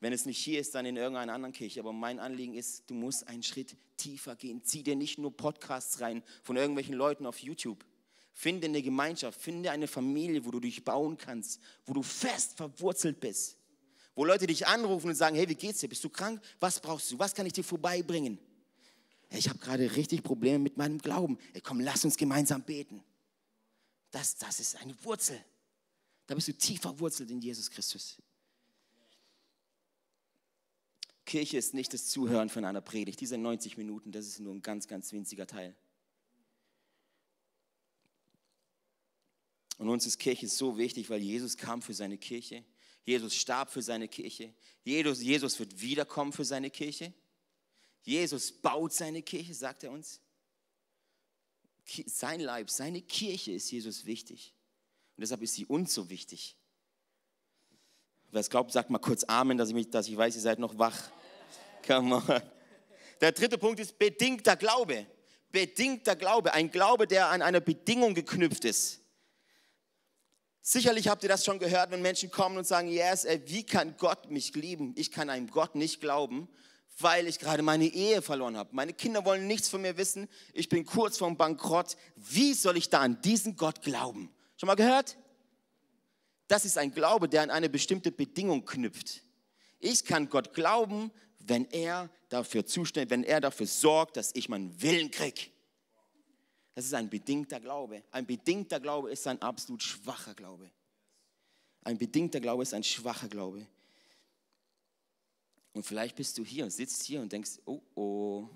Wenn 0.00 0.12
es 0.12 0.26
nicht 0.26 0.38
hier 0.38 0.58
ist, 0.58 0.74
dann 0.74 0.84
in 0.84 0.96
irgendeiner 0.96 1.32
anderen 1.32 1.52
Kirche. 1.52 1.78
Aber 1.78 1.92
mein 1.92 2.18
Anliegen 2.18 2.54
ist, 2.54 2.90
du 2.90 2.94
musst 2.94 3.28
einen 3.28 3.44
Schritt 3.44 3.76
tiefer 3.96 4.34
gehen. 4.34 4.64
Zieh 4.64 4.82
dir 4.82 4.96
nicht 4.96 5.18
nur 5.18 5.36
Podcasts 5.36 6.00
rein 6.00 6.24
von 6.42 6.56
irgendwelchen 6.56 6.96
Leuten 6.96 7.26
auf 7.26 7.38
YouTube. 7.38 7.86
Finde 8.32 8.66
eine 8.66 8.82
Gemeinschaft, 8.82 9.40
finde 9.40 9.70
eine 9.70 9.86
Familie, 9.86 10.44
wo 10.44 10.50
du 10.50 10.60
dich 10.60 10.84
bauen 10.84 11.16
kannst, 11.16 11.60
wo 11.84 11.92
du 11.92 12.02
fest 12.02 12.56
verwurzelt 12.56 13.20
bist. 13.20 13.56
Wo 14.14 14.24
Leute 14.24 14.46
dich 14.46 14.66
anrufen 14.66 15.08
und 15.08 15.14
sagen, 15.14 15.36
hey, 15.36 15.48
wie 15.48 15.54
geht's 15.54 15.80
dir? 15.80 15.88
Bist 15.88 16.04
du 16.04 16.08
krank? 16.08 16.40
Was 16.58 16.80
brauchst 16.80 17.10
du? 17.10 17.18
Was 17.18 17.34
kann 17.34 17.46
ich 17.46 17.52
dir 17.52 17.64
vorbeibringen? 17.64 18.38
Hey, 19.28 19.38
ich 19.38 19.48
habe 19.48 19.58
gerade 19.58 19.94
richtig 19.96 20.22
Probleme 20.22 20.58
mit 20.58 20.76
meinem 20.76 20.98
Glauben. 20.98 21.38
Hey, 21.52 21.60
komm, 21.60 21.80
lass 21.80 22.04
uns 22.04 22.16
gemeinsam 22.16 22.62
beten. 22.62 23.02
Das, 24.10 24.36
das 24.36 24.58
ist 24.58 24.76
eine 24.76 24.94
Wurzel. 25.04 25.42
Da 26.26 26.34
bist 26.34 26.48
du 26.48 26.52
tief 26.52 26.80
verwurzelt 26.80 27.30
in 27.30 27.40
Jesus 27.40 27.70
Christus. 27.70 28.18
Kirche 31.24 31.58
ist 31.58 31.74
nicht 31.74 31.94
das 31.94 32.06
Zuhören 32.08 32.48
von 32.48 32.64
einer 32.64 32.80
Predigt. 32.80 33.20
Diese 33.20 33.38
90 33.38 33.76
Minuten, 33.76 34.10
das 34.10 34.26
ist 34.26 34.40
nur 34.40 34.52
ein 34.52 34.62
ganz, 34.62 34.88
ganz 34.88 35.12
winziger 35.12 35.46
Teil. 35.46 35.76
Und 39.80 39.88
uns 39.88 40.04
ist 40.04 40.18
Kirche 40.18 40.46
so 40.46 40.76
wichtig, 40.76 41.08
weil 41.08 41.22
Jesus 41.22 41.56
kam 41.56 41.80
für 41.80 41.94
seine 41.94 42.18
Kirche. 42.18 42.66
Jesus 43.02 43.34
starb 43.34 43.72
für 43.72 43.80
seine 43.80 44.08
Kirche. 44.08 44.52
Jesus, 44.84 45.22
Jesus 45.22 45.58
wird 45.58 45.80
wiederkommen 45.80 46.34
für 46.34 46.44
seine 46.44 46.68
Kirche. 46.68 47.14
Jesus 48.02 48.52
baut 48.52 48.92
seine 48.92 49.22
Kirche, 49.22 49.54
sagt 49.54 49.82
er 49.84 49.90
uns. 49.90 50.20
Sein 52.04 52.40
Leib, 52.40 52.68
seine 52.68 53.00
Kirche 53.00 53.52
ist 53.52 53.70
Jesus 53.70 54.04
wichtig. 54.04 54.54
Und 55.16 55.22
deshalb 55.22 55.40
ist 55.40 55.54
sie 55.54 55.64
uns 55.64 55.94
so 55.94 56.10
wichtig. 56.10 56.58
Wer 58.32 58.42
es 58.42 58.50
glaubt, 58.50 58.72
sagt 58.72 58.90
mal 58.90 58.98
kurz 58.98 59.24
Amen, 59.24 59.56
dass 59.56 59.70
ich, 59.70 59.74
mich, 59.74 59.88
dass 59.88 60.08
ich 60.08 60.16
weiß, 60.16 60.34
ihr 60.34 60.42
seid 60.42 60.58
noch 60.58 60.76
wach. 60.76 61.10
Come 61.86 62.16
on. 62.16 62.42
Der 63.22 63.32
dritte 63.32 63.56
Punkt 63.56 63.80
ist 63.80 63.98
bedingter 63.98 64.56
Glaube. 64.56 65.06
Bedingter 65.50 66.16
Glaube. 66.16 66.52
Ein 66.52 66.70
Glaube, 66.70 67.06
der 67.06 67.30
an 67.30 67.40
eine 67.40 67.62
Bedingung 67.62 68.12
geknüpft 68.12 68.66
ist. 68.66 68.99
Sicherlich 70.62 71.08
habt 71.08 71.22
ihr 71.22 71.28
das 71.28 71.44
schon 71.44 71.58
gehört, 71.58 71.90
wenn 71.90 72.02
Menschen 72.02 72.30
kommen 72.30 72.58
und 72.58 72.66
sagen, 72.66 72.88
yes, 72.88 73.24
ey, 73.24 73.42
wie 73.46 73.64
kann 73.64 73.94
Gott 73.96 74.30
mich 74.30 74.54
lieben? 74.54 74.92
Ich 74.96 75.10
kann 75.10 75.30
einem 75.30 75.50
Gott 75.50 75.74
nicht 75.74 76.00
glauben, 76.00 76.48
weil 76.98 77.26
ich 77.26 77.38
gerade 77.38 77.62
meine 77.62 77.86
Ehe 77.86 78.20
verloren 78.20 78.56
habe. 78.56 78.70
Meine 78.72 78.92
Kinder 78.92 79.24
wollen 79.24 79.46
nichts 79.46 79.70
von 79.70 79.80
mir 79.80 79.96
wissen. 79.96 80.28
Ich 80.52 80.68
bin 80.68 80.84
kurz 80.84 81.16
vorm 81.16 81.36
Bankrott. 81.36 81.96
Wie 82.16 82.52
soll 82.52 82.76
ich 82.76 82.90
da 82.90 83.00
an 83.00 83.22
diesen 83.22 83.56
Gott 83.56 83.82
glauben? 83.82 84.30
Schon 84.56 84.66
mal 84.66 84.74
gehört? 84.74 85.16
Das 86.46 86.64
ist 86.64 86.76
ein 86.76 86.92
Glaube, 86.92 87.28
der 87.28 87.42
an 87.42 87.50
eine 87.50 87.70
bestimmte 87.70 88.12
Bedingung 88.12 88.64
knüpft. 88.64 89.22
Ich 89.78 90.04
kann 90.04 90.28
Gott 90.28 90.52
glauben, 90.52 91.10
wenn 91.38 91.64
er 91.70 92.10
dafür 92.28 92.66
zuständig, 92.66 93.10
wenn 93.10 93.24
er 93.24 93.40
dafür 93.40 93.66
sorgt, 93.66 94.16
dass 94.16 94.34
ich 94.34 94.48
meinen 94.48 94.82
Willen 94.82 95.10
kriege. 95.10 95.46
Das 96.74 96.84
ist 96.84 96.94
ein 96.94 97.10
bedingter 97.10 97.60
Glaube. 97.60 98.02
Ein 98.10 98.26
bedingter 98.26 98.80
Glaube 98.80 99.10
ist 99.10 99.26
ein 99.26 99.40
absolut 99.42 99.82
schwacher 99.82 100.34
Glaube. 100.34 100.70
Ein 101.82 101.98
bedingter 101.98 102.40
Glaube 102.40 102.62
ist 102.62 102.74
ein 102.74 102.84
schwacher 102.84 103.28
Glaube. 103.28 103.66
Und 105.72 105.84
vielleicht 105.84 106.16
bist 106.16 106.36
du 106.38 106.44
hier 106.44 106.64
und 106.64 106.70
sitzt 106.70 107.02
hier 107.04 107.20
und 107.20 107.32
denkst, 107.32 107.58
oh 107.64 107.80
oh, 107.94 108.48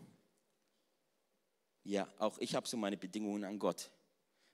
ja, 1.85 2.09
auch 2.19 2.39
ich 2.39 2.55
habe 2.55 2.67
so 2.67 2.77
meine 2.77 2.97
Bedingungen 2.97 3.45
an 3.45 3.59
Gott. 3.59 3.91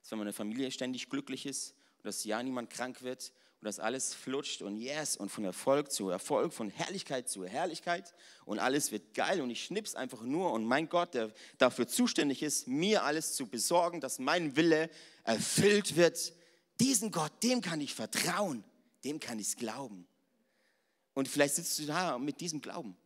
Dass 0.01 0.11
wenn 0.11 0.19
meine 0.19 0.33
Familie 0.33 0.71
ständig 0.71 1.09
glücklich 1.09 1.47
ist 1.47 1.75
und 1.99 2.07
dass 2.07 2.25
ja 2.25 2.43
niemand 2.43 2.71
krank 2.71 3.03
wird 3.03 3.33
und 3.61 3.67
dass 3.67 3.79
alles 3.79 4.15
flutscht 4.15 4.63
und 4.63 4.79
yes 4.79 5.17
und 5.17 5.29
von 5.29 5.45
Erfolg 5.45 5.93
zu 5.93 6.09
Erfolg, 6.09 6.55
von 6.55 6.71
Herrlichkeit 6.71 7.29
zu 7.29 7.45
Herrlichkeit 7.45 8.15
und 8.47 8.59
alles 8.59 8.91
wird 8.91 9.13
geil 9.13 9.43
und 9.43 9.51
ich 9.51 9.65
schnips 9.65 9.95
einfach 9.95 10.23
nur 10.23 10.53
und 10.53 10.65
mein 10.65 10.89
Gott, 10.89 11.13
der 11.13 11.31
dafür 11.59 11.87
zuständig 11.87 12.43
ist, 12.43 12.69
mir 12.69 13.05
alles 13.05 13.35
zu 13.35 13.47
besorgen, 13.47 14.01
dass 14.01 14.19
mein 14.19 14.57
Wille 14.57 14.89
erfüllt 15.25 15.97
wird. 15.97 16.33
Diesen 16.81 17.11
Gott, 17.11 17.33
dem 17.43 17.61
kann 17.61 17.83
ich 17.83 17.95
vertrauen, 17.95 18.65
dem 19.05 19.21
kann 19.21 19.39
ich 19.39 19.57
glauben. 19.57 20.07
Und 21.13 21.29
vielleicht 21.29 21.57
sitzt 21.57 21.79
du 21.81 21.85
da 21.85 22.19
mit 22.19 22.41
diesem 22.41 22.63
Glauben. 22.63 22.97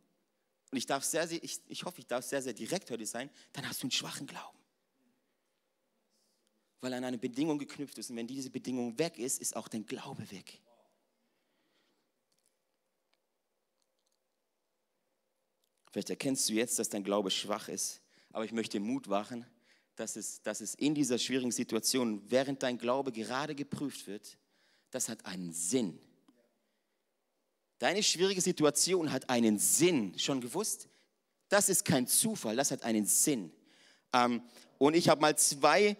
Und 0.71 0.77
ich, 0.77 0.85
darf 0.85 1.03
sehr, 1.03 1.29
ich, 1.29 1.59
ich 1.67 1.83
hoffe, 1.83 1.99
ich 1.99 2.07
darf 2.07 2.23
sehr, 2.23 2.41
sehr 2.41 2.53
direkt 2.53 2.89
heute 2.91 3.05
sein, 3.05 3.29
dann 3.51 3.67
hast 3.67 3.81
du 3.81 3.85
einen 3.85 3.91
schwachen 3.91 4.25
Glauben. 4.25 4.57
Weil 6.85 6.93
an 6.93 7.03
eine 7.03 7.17
Bedingung 7.17 7.57
geknüpft 7.57 7.97
ist. 7.97 8.11
Und 8.11 8.17
wenn 8.17 8.27
diese 8.27 8.51
Bedingung 8.51 8.99
weg 8.99 9.17
ist, 9.17 9.41
ist 9.41 9.55
auch 9.55 9.67
dein 9.67 9.87
Glaube 9.87 10.29
weg. 10.29 10.61
Vielleicht 15.89 16.11
erkennst 16.11 16.47
du 16.47 16.53
jetzt, 16.53 16.77
dass 16.77 16.87
dein 16.87 17.03
Glaube 17.03 17.31
schwach 17.31 17.69
ist. 17.69 18.01
Aber 18.31 18.45
ich 18.45 18.51
möchte 18.51 18.79
Mut 18.79 19.07
machen, 19.07 19.47
dass 19.95 20.15
es, 20.15 20.43
dass 20.43 20.61
es 20.61 20.75
in 20.75 20.93
dieser 20.93 21.17
schwierigen 21.17 21.51
Situation, 21.51 22.21
während 22.29 22.61
dein 22.61 22.77
Glaube 22.77 23.11
gerade 23.11 23.55
geprüft 23.55 24.05
wird, 24.05 24.37
das 24.91 25.09
hat 25.09 25.25
einen 25.25 25.53
Sinn. 25.53 25.97
Deine 27.79 28.03
schwierige 28.03 28.41
Situation 28.41 29.11
hat 29.11 29.27
einen 29.27 29.57
Sinn. 29.57 30.19
Schon 30.19 30.39
gewusst? 30.39 30.87
Das 31.49 31.67
ist 31.67 31.83
kein 31.83 32.05
Zufall, 32.05 32.55
das 32.55 32.69
hat 32.69 32.83
einen 32.83 33.07
Sinn. 33.07 33.51
Ähm, 34.13 34.43
und 34.77 34.95
ich 34.95 35.09
habe 35.09 35.21
mal 35.21 35.35
zwei, 35.35 35.97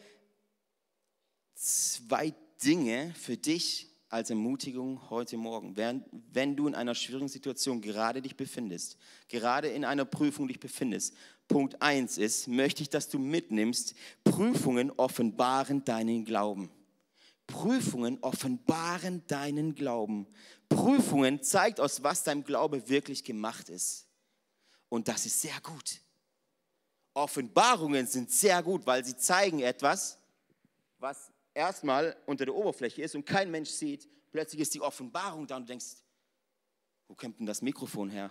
zwei 1.55 2.33
Dinge 2.63 3.13
für 3.19 3.37
dich 3.37 3.89
als 4.09 4.29
Ermutigung 4.29 5.09
heute 5.09 5.35
Morgen. 5.35 5.75
Wenn, 5.75 6.03
wenn 6.31 6.55
du 6.55 6.67
in 6.67 6.75
einer 6.75 6.95
schwierigen 6.95 7.27
Situation 7.27 7.81
gerade 7.81 8.21
dich 8.21 8.37
befindest, 8.37 8.97
gerade 9.27 9.67
in 9.69 9.83
einer 9.83 10.05
Prüfung 10.05 10.47
dich 10.47 10.59
befindest, 10.59 11.15
Punkt 11.47 11.81
1 11.81 12.17
ist, 12.17 12.47
möchte 12.47 12.81
ich, 12.81 12.89
dass 12.89 13.09
du 13.09 13.19
mitnimmst, 13.19 13.93
Prüfungen 14.23 14.91
offenbaren 14.91 15.83
deinen 15.83 16.25
Glauben. 16.25 16.71
Prüfungen 17.47 18.17
offenbaren 18.21 19.25
deinen 19.27 19.75
Glauben. 19.75 20.27
Prüfungen 20.69 21.43
zeigt 21.43 21.79
aus 21.79 22.01
was 22.01 22.23
dein 22.23 22.43
Glaube 22.43 22.89
wirklich 22.89 23.23
gemacht 23.23 23.69
ist. 23.69 24.07
Und 24.89 25.07
das 25.07 25.25
ist 25.25 25.41
sehr 25.41 25.59
gut. 25.61 26.01
Offenbarungen 27.13 28.07
sind 28.07 28.31
sehr 28.31 28.61
gut, 28.63 28.85
weil 28.85 29.05
sie 29.05 29.15
zeigen 29.15 29.59
etwas, 29.59 30.17
was 30.97 31.31
erstmal 31.55 32.15
unter 32.27 32.45
der 32.45 32.53
Oberfläche 32.53 33.01
ist 33.01 33.15
und 33.15 33.25
kein 33.25 33.49
Mensch 33.49 33.69
sieht. 33.69 34.07
Plötzlich 34.31 34.61
ist 34.61 34.75
die 34.75 34.81
Offenbarung 34.81 35.47
da 35.47 35.55
und 35.55 35.63
du 35.63 35.67
denkst, 35.67 36.03
wo 37.07 37.15
kommt 37.15 37.39
denn 37.39 37.47
das 37.47 37.63
Mikrofon 37.63 38.09
her? 38.09 38.29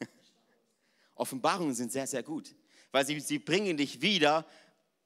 Offenbarungen 1.14 1.74
sind 1.74 1.92
sehr, 1.92 2.06
sehr 2.06 2.22
gut, 2.22 2.54
weil 2.90 3.06
sie, 3.06 3.20
sie 3.20 3.38
bringen 3.38 3.76
dich 3.76 4.02
wieder 4.02 4.44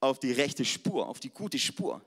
auf 0.00 0.18
die 0.18 0.32
rechte 0.32 0.64
Spur, 0.64 1.08
auf 1.08 1.20
die 1.20 1.30
gute 1.30 1.58
Spur 1.58 2.02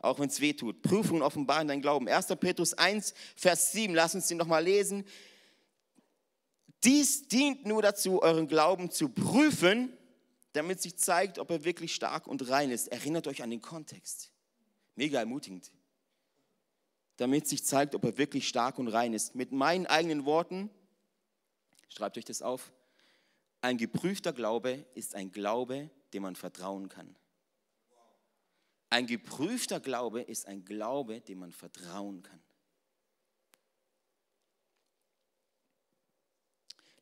auch 0.00 0.18
wenn 0.18 0.28
es 0.28 0.40
weh 0.40 0.52
tut. 0.52 0.82
Prüfungen 0.82 1.22
offenbaren 1.22 1.68
dein 1.68 1.82
Glauben. 1.82 2.08
1. 2.08 2.28
Petrus 2.40 2.74
1, 2.74 3.14
Vers 3.36 3.72
7, 3.72 3.94
lass 3.94 4.14
uns 4.14 4.26
den 4.26 4.38
nochmal 4.38 4.64
lesen. 4.64 5.04
Dies 6.82 7.28
dient 7.28 7.66
nur 7.66 7.82
dazu, 7.82 8.22
euren 8.22 8.48
Glauben 8.48 8.90
zu 8.90 9.10
prüfen, 9.10 9.92
damit 10.52 10.82
sich 10.82 10.96
zeigt, 10.96 11.38
ob 11.38 11.50
er 11.50 11.64
wirklich 11.64 11.94
stark 11.94 12.26
und 12.26 12.48
rein 12.48 12.70
ist. 12.70 12.88
Erinnert 12.88 13.26
euch 13.26 13.42
an 13.42 13.50
den 13.50 13.60
Kontext. 13.60 14.32
Mega 14.96 15.18
ermutigend. 15.18 15.70
Damit 17.16 17.46
sich 17.46 17.64
zeigt, 17.64 17.94
ob 17.94 18.04
er 18.04 18.18
wirklich 18.18 18.48
stark 18.48 18.78
und 18.78 18.88
rein 18.88 19.12
ist. 19.12 19.34
Mit 19.34 19.52
meinen 19.52 19.86
eigenen 19.86 20.24
Worten, 20.24 20.70
schreibt 21.88 22.18
euch 22.18 22.24
das 22.24 22.42
auf, 22.42 22.72
ein 23.60 23.76
geprüfter 23.76 24.32
Glaube 24.32 24.86
ist 24.94 25.14
ein 25.14 25.32
Glaube, 25.32 25.90
dem 26.12 26.22
man 26.22 26.34
vertrauen 26.34 26.88
kann. 26.88 27.14
Ein 28.88 29.06
geprüfter 29.06 29.78
Glaube 29.78 30.22
ist 30.22 30.46
ein 30.46 30.64
Glaube, 30.64 31.20
dem 31.20 31.38
man 31.38 31.52
vertrauen 31.52 32.22
kann. 32.22 32.42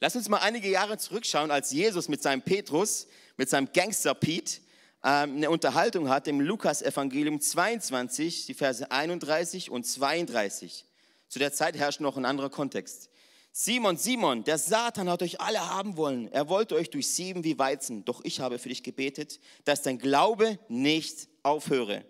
Lass 0.00 0.14
uns 0.14 0.28
mal 0.28 0.38
einige 0.38 0.68
Jahre 0.68 0.98
zurückschauen, 0.98 1.50
als 1.50 1.72
Jesus 1.72 2.08
mit 2.08 2.22
seinem 2.22 2.42
Petrus, 2.42 3.08
mit 3.38 3.48
seinem 3.48 3.72
Gangster 3.72 4.14
Pete, 4.14 4.60
ähm, 5.02 5.36
eine 5.36 5.50
Unterhaltung 5.50 6.08
hat 6.08 6.26
im 6.26 6.40
Lukas-Evangelium 6.40 7.40
22, 7.40 8.46
die 8.46 8.54
Verse 8.54 8.90
31 8.90 9.70
und 9.70 9.86
32. 9.86 10.84
Zu 11.28 11.38
der 11.38 11.52
Zeit 11.52 11.76
herrscht 11.76 12.00
noch 12.00 12.16
ein 12.16 12.24
anderer 12.24 12.50
Kontext. 12.50 13.08
Simon, 13.52 13.96
Simon, 13.96 14.44
der 14.44 14.58
Satan 14.58 15.08
hat 15.08 15.22
euch 15.22 15.40
alle 15.40 15.70
haben 15.70 15.96
wollen. 15.96 16.30
Er 16.32 16.48
wollte 16.48 16.74
euch 16.74 16.90
durchsieben 16.90 17.44
wie 17.44 17.58
Weizen. 17.58 18.04
Doch 18.04 18.20
ich 18.24 18.40
habe 18.40 18.58
für 18.58 18.68
dich 18.68 18.82
gebetet, 18.82 19.40
dass 19.64 19.82
dein 19.82 19.98
Glaube 19.98 20.58
nicht 20.68 21.28
aufhöre. 21.42 22.04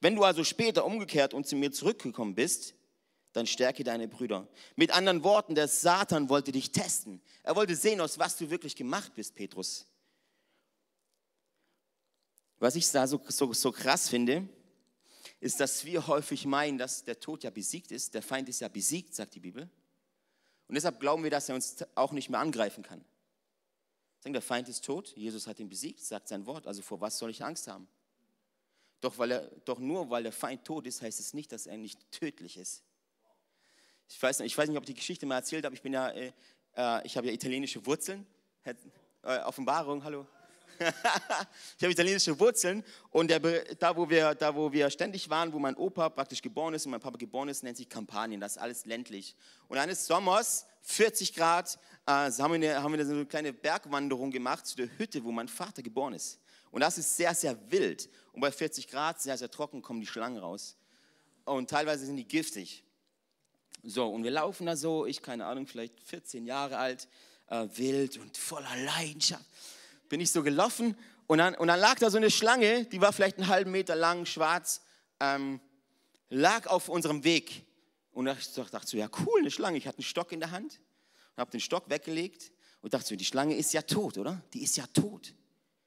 Wenn 0.00 0.16
du 0.16 0.24
also 0.24 0.44
später 0.44 0.84
umgekehrt 0.84 1.34
und 1.34 1.46
zu 1.46 1.56
mir 1.56 1.72
zurückgekommen 1.72 2.34
bist, 2.34 2.74
dann 3.32 3.46
stärke 3.46 3.84
deine 3.84 4.08
Brüder. 4.08 4.46
Mit 4.76 4.92
anderen 4.92 5.24
Worten, 5.24 5.54
der 5.54 5.68
Satan 5.68 6.28
wollte 6.28 6.52
dich 6.52 6.70
testen. 6.72 7.20
Er 7.42 7.56
wollte 7.56 7.74
sehen, 7.74 8.00
aus 8.00 8.18
was 8.18 8.36
du 8.36 8.50
wirklich 8.50 8.76
gemacht 8.76 9.12
bist, 9.14 9.34
Petrus. 9.34 9.86
Was 12.62 12.76
ich 12.76 12.88
da 12.92 13.08
so, 13.08 13.20
so, 13.26 13.52
so 13.52 13.72
krass 13.72 14.08
finde, 14.08 14.48
ist, 15.40 15.58
dass 15.58 15.84
wir 15.84 16.06
häufig 16.06 16.46
meinen, 16.46 16.78
dass 16.78 17.02
der 17.02 17.18
Tod 17.18 17.42
ja 17.42 17.50
besiegt 17.50 17.90
ist. 17.90 18.14
Der 18.14 18.22
Feind 18.22 18.48
ist 18.48 18.60
ja 18.60 18.68
besiegt, 18.68 19.16
sagt 19.16 19.34
die 19.34 19.40
Bibel. 19.40 19.68
Und 20.68 20.76
deshalb 20.76 21.00
glauben 21.00 21.24
wir, 21.24 21.30
dass 21.32 21.48
er 21.48 21.56
uns 21.56 21.84
auch 21.96 22.12
nicht 22.12 22.30
mehr 22.30 22.38
angreifen 22.38 22.84
kann. 22.84 23.04
Sagen, 24.20 24.32
der 24.32 24.42
Feind 24.42 24.68
ist 24.68 24.84
tot, 24.84 25.12
Jesus 25.16 25.48
hat 25.48 25.58
ihn 25.58 25.68
besiegt, 25.68 26.04
sagt 26.04 26.28
sein 26.28 26.46
Wort. 26.46 26.68
Also 26.68 26.82
vor 26.82 27.00
was 27.00 27.18
soll 27.18 27.30
ich 27.30 27.42
Angst 27.42 27.66
haben? 27.66 27.88
Doch, 29.00 29.18
weil 29.18 29.32
er, 29.32 29.50
doch 29.64 29.80
nur 29.80 30.08
weil 30.10 30.22
der 30.22 30.30
Feind 30.30 30.64
tot 30.64 30.86
ist, 30.86 31.02
heißt 31.02 31.18
es 31.18 31.34
nicht, 31.34 31.50
dass 31.50 31.66
er 31.66 31.78
nicht 31.78 32.12
tödlich 32.12 32.56
ist. 32.56 32.84
Ich 34.08 34.22
weiß, 34.22 34.38
ich 34.38 34.56
weiß 34.56 34.68
nicht, 34.68 34.78
ob 34.78 34.84
ich 34.84 34.94
die 34.94 34.94
Geschichte 34.94 35.26
mal 35.26 35.34
erzählt 35.34 35.64
habe. 35.64 35.74
Ich 35.74 35.82
bin 35.82 35.94
ja, 35.94 36.10
äh, 36.10 36.32
äh 36.76 37.04
ich 37.04 37.16
habe 37.16 37.26
ja 37.26 37.32
italienische 37.32 37.84
Wurzeln. 37.84 38.24
Äh, 38.62 38.76
Offenbarung, 39.40 40.04
hallo. 40.04 40.28
ich 41.78 41.82
habe 41.82 41.92
italienische 41.92 42.38
Wurzeln 42.38 42.84
und 43.10 43.28
der, 43.28 43.40
da, 43.76 43.96
wo 43.96 44.08
wir, 44.08 44.34
da, 44.34 44.54
wo 44.54 44.72
wir 44.72 44.90
ständig 44.90 45.28
waren, 45.30 45.52
wo 45.52 45.58
mein 45.58 45.76
Opa 45.76 46.08
praktisch 46.08 46.42
geboren 46.42 46.74
ist 46.74 46.86
und 46.86 46.92
mein 46.92 47.00
Papa 47.00 47.16
geboren 47.16 47.48
ist, 47.48 47.62
nennt 47.62 47.76
sich 47.76 47.88
Kampanien. 47.88 48.40
Das 48.40 48.52
ist 48.52 48.58
alles 48.58 48.86
ländlich. 48.86 49.36
Und 49.68 49.78
eines 49.78 50.06
Sommers, 50.06 50.66
40 50.82 51.34
Grad, 51.34 51.78
äh, 52.06 52.10
haben, 52.10 52.60
wir 52.60 52.70
eine, 52.70 52.82
haben 52.82 52.96
wir 52.96 53.04
so 53.04 53.12
eine 53.12 53.26
kleine 53.26 53.52
Bergwanderung 53.52 54.30
gemacht 54.30 54.66
zu 54.66 54.76
der 54.76 54.88
Hütte, 54.98 55.22
wo 55.24 55.32
mein 55.32 55.48
Vater 55.48 55.82
geboren 55.82 56.14
ist. 56.14 56.38
Und 56.70 56.80
das 56.80 56.98
ist 56.98 57.16
sehr, 57.16 57.34
sehr 57.34 57.56
wild. 57.70 58.08
Und 58.32 58.40
bei 58.40 58.50
40 58.50 58.88
Grad, 58.88 59.20
sehr, 59.20 59.36
sehr 59.36 59.50
trocken, 59.50 59.82
kommen 59.82 60.00
die 60.00 60.06
Schlangen 60.06 60.38
raus. 60.38 60.76
Und 61.44 61.68
teilweise 61.70 62.06
sind 62.06 62.16
die 62.16 62.26
giftig. 62.26 62.84
So, 63.84 64.08
und 64.08 64.22
wir 64.22 64.30
laufen 64.30 64.66
da 64.66 64.76
so, 64.76 65.06
ich 65.06 65.22
keine 65.22 65.44
Ahnung, 65.44 65.66
vielleicht 65.66 66.00
14 66.00 66.46
Jahre 66.46 66.78
alt, 66.78 67.08
äh, 67.48 67.66
wild 67.74 68.16
und 68.18 68.36
voller 68.36 68.76
Leidenschaft. 68.76 69.44
Bin 70.12 70.20
ich 70.20 70.30
so 70.30 70.42
gelaufen 70.42 70.94
und 71.26 71.38
dann, 71.38 71.54
und 71.54 71.68
dann 71.68 71.80
lag 71.80 71.98
da 71.98 72.10
so 72.10 72.18
eine 72.18 72.30
Schlange, 72.30 72.84
die 72.84 73.00
war 73.00 73.14
vielleicht 73.14 73.38
einen 73.38 73.48
halben 73.48 73.70
Meter 73.70 73.96
lang, 73.96 74.26
schwarz, 74.26 74.82
ähm, 75.20 75.58
lag 76.28 76.66
auf 76.66 76.90
unserem 76.90 77.24
Weg. 77.24 77.64
Und 78.10 78.26
ich 78.26 78.52
dachte 78.52 78.86
so, 78.86 78.98
ja 78.98 79.08
cool, 79.24 79.40
eine 79.40 79.50
Schlange. 79.50 79.78
Ich 79.78 79.86
hatte 79.86 79.96
einen 79.96 80.04
Stock 80.04 80.30
in 80.32 80.40
der 80.40 80.50
Hand 80.50 80.82
und 81.30 81.40
habe 81.40 81.50
den 81.50 81.60
Stock 81.60 81.88
weggelegt 81.88 82.52
und 82.82 82.92
dachte 82.92 83.06
so, 83.06 83.16
die 83.16 83.24
Schlange 83.24 83.56
ist 83.56 83.72
ja 83.72 83.80
tot, 83.80 84.18
oder? 84.18 84.42
Die 84.52 84.62
ist 84.62 84.76
ja 84.76 84.86
tot. 84.88 85.32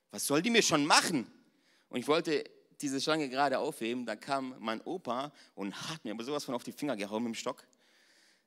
Was 0.09 0.25
soll 0.25 0.41
die 0.41 0.49
mir 0.49 0.63
schon 0.63 0.87
machen? 0.87 1.31
Und 1.89 1.99
ich 1.99 2.07
wollte 2.07 2.45
diese 2.81 2.99
Schlange 2.99 3.29
gerade 3.29 3.59
aufheben, 3.59 4.07
da 4.07 4.15
kam 4.15 4.55
mein 4.57 4.81
Opa 4.81 5.31
und 5.53 5.79
hat 5.87 6.03
mir 6.03 6.13
aber 6.13 6.23
sowas 6.23 6.43
von 6.43 6.55
auf 6.55 6.63
die 6.63 6.71
Finger 6.71 6.95
gehauen 6.95 7.21
mit 7.21 7.35
dem 7.35 7.35
Stock, 7.35 7.63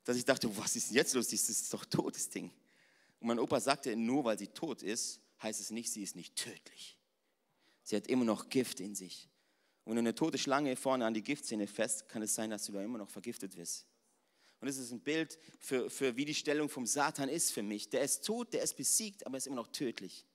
dass 0.03 0.17
ich 0.17 0.25
dachte, 0.25 0.51
was 0.57 0.75
ist 0.75 0.89
denn 0.89 0.97
jetzt 0.97 1.15
los? 1.15 1.29
Das 1.29 1.49
ist 1.49 1.73
doch 1.73 1.85
totes 1.85 2.29
Ding. 2.31 2.51
Und 3.21 3.29
mein 3.29 3.39
Opa 3.39 3.61
sagte, 3.61 3.95
nur 3.95 4.25
weil 4.25 4.37
sie 4.37 4.49
tot 4.49 4.83
ist, 4.83 5.21
heißt 5.43 5.61
es 5.61 5.71
nicht, 5.71 5.93
sie 5.93 6.03
ist 6.03 6.17
nicht 6.17 6.37
tödlich. 6.37 6.97
Sie 7.83 7.97
hat 7.97 8.07
immer 8.07 8.25
noch 8.25 8.49
Gift 8.49 8.81
in 8.81 8.95
sich. 8.95 9.29
Und 9.85 9.93
wenn 9.93 10.01
eine 10.01 10.15
tote 10.15 10.37
Schlange 10.37 10.77
vorne 10.77 11.07
an 11.07 11.15
die 11.15 11.23
Giftzähne 11.23 11.67
fest, 11.67 12.09
kann 12.09 12.21
es 12.21 12.35
sein, 12.35 12.51
dass 12.51 12.67
du 12.67 12.73
da 12.73 12.83
immer 12.83 12.99
noch 12.99 13.09
vergiftet 13.09 13.57
wirst. 13.57 13.87
Und 14.61 14.67
das 14.67 14.77
ist 14.77 14.91
ein 14.91 15.01
Bild 15.01 15.39
für, 15.61 15.89
für 15.89 16.17
wie 16.17 16.25
die 16.25 16.35
Stellung 16.35 16.69
vom 16.69 16.85
Satan 16.85 17.29
ist 17.29 17.53
für 17.53 17.63
mich. 17.63 17.89
Der 17.89 18.03
ist 18.03 18.25
tot, 18.25 18.53
der 18.53 18.63
ist 18.63 18.77
besiegt, 18.77 19.25
aber 19.25 19.37
er 19.37 19.39
ist 19.39 19.47
immer 19.47 19.57
noch 19.57 19.69
tödlich. 19.69 20.27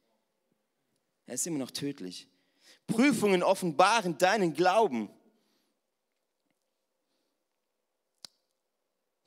Er 1.25 1.35
ist 1.35 1.45
immer 1.45 1.59
noch 1.59 1.71
tödlich. 1.71 2.27
Prüfungen 2.87 3.43
offenbaren 3.43 4.17
deinen 4.17 4.53
Glauben. 4.53 5.09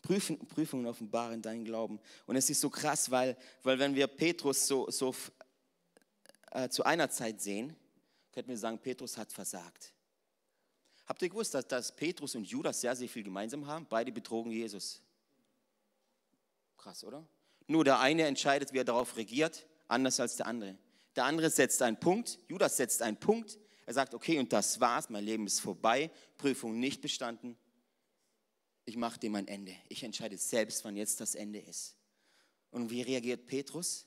Prüfungen 0.03 0.87
offenbaren 0.87 1.43
deinen 1.43 1.65
Glauben. 1.65 2.01
Und 2.27 2.37
es 2.37 2.49
ist 2.49 2.61
so 2.61 2.71
krass, 2.71 3.11
weil, 3.11 3.37
weil 3.63 3.79
wenn 3.79 3.95
wir 3.95 4.07
Petrus 4.07 4.67
so, 4.67 4.91
so 4.91 5.15
äh, 6.51 6.69
zu 6.69 6.85
einer 6.85 7.11
Zeit 7.11 7.41
sehen, 7.41 7.77
könnten 8.33 8.51
wir 8.51 8.59
sagen, 8.59 8.79
Petrus 8.79 9.17
hat 9.17 9.33
versagt. 9.33 9.93
Habt 11.07 11.23
ihr 11.23 11.29
gewusst, 11.29 11.55
dass, 11.55 11.67
dass 11.67 11.95
Petrus 11.95 12.35
und 12.35 12.45
Judas 12.45 12.81
sehr, 12.81 12.97
sehr 12.97 13.09
viel 13.09 13.23
gemeinsam 13.23 13.67
haben? 13.67 13.87
Beide 13.89 14.13
betrogen 14.13 14.51
Jesus. 14.51 15.01
Krass, 16.77 17.05
oder? 17.05 17.27
Nur 17.69 17.85
der 17.85 18.01
eine 18.01 18.25
entscheidet, 18.27 18.73
wie 18.73 18.79
er 18.79 18.85
darauf 18.85 19.17
regiert, 19.17 19.67
anders 19.89 20.21
als 20.21 20.37
der 20.37 20.47
andere. 20.47 20.77
Der 21.15 21.25
andere 21.25 21.51
setzt 21.51 21.81
einen 21.83 21.99
Punkt, 21.99 22.39
Judas 22.49 22.77
setzt 22.77 23.03
einen 23.03 23.17
Punkt. 23.17 23.59
Er 23.87 23.95
sagt, 23.95 24.15
okay, 24.15 24.39
und 24.39 24.53
das 24.53 24.81
war's, 24.81 25.09
mein 25.09 25.25
Leben 25.25 25.47
ist 25.47 25.61
vorbei, 25.61 26.11
Prüfung 26.37 26.79
nicht 26.79 27.01
bestanden. 27.01 27.57
Ich 28.85 28.97
mache 28.97 29.19
dem 29.19 29.35
ein 29.35 29.49
Ende. 29.49 29.75
Ich 29.89 30.03
entscheide 30.03 30.37
selbst, 30.37 30.85
wann 30.85 30.97
jetzt 30.97 31.21
das 31.21 31.35
Ende 31.35 31.61
ist. 31.61 31.97
Und 32.71 32.91
wie 32.91 33.03
reagiert 33.03 33.47
Petrus? 33.47 34.07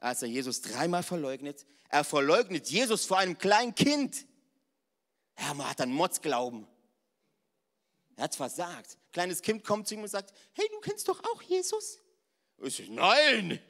Als 0.00 0.22
er 0.22 0.28
Jesus 0.28 0.60
dreimal 0.60 1.02
verleugnet. 1.02 1.64
Er 1.88 2.04
verleugnet 2.04 2.68
Jesus 2.68 3.06
vor 3.06 3.18
einem 3.18 3.38
kleinen 3.38 3.74
Kind. 3.74 4.26
Er 5.36 5.56
hat 5.58 5.80
einen 5.80 5.92
Motzglauben. 5.92 6.66
Er 8.16 8.24
hat 8.24 8.34
versagt. 8.34 8.98
Kleines 9.12 9.42
Kind 9.42 9.64
kommt 9.64 9.88
zu 9.88 9.94
ihm 9.94 10.02
und 10.02 10.08
sagt, 10.08 10.32
hey, 10.52 10.68
du 10.70 10.80
kennst 10.80 11.08
doch 11.08 11.22
auch 11.24 11.42
Jesus? 11.42 12.00
Ich 12.62 12.76
sage, 12.76 12.92
nein. 12.92 13.60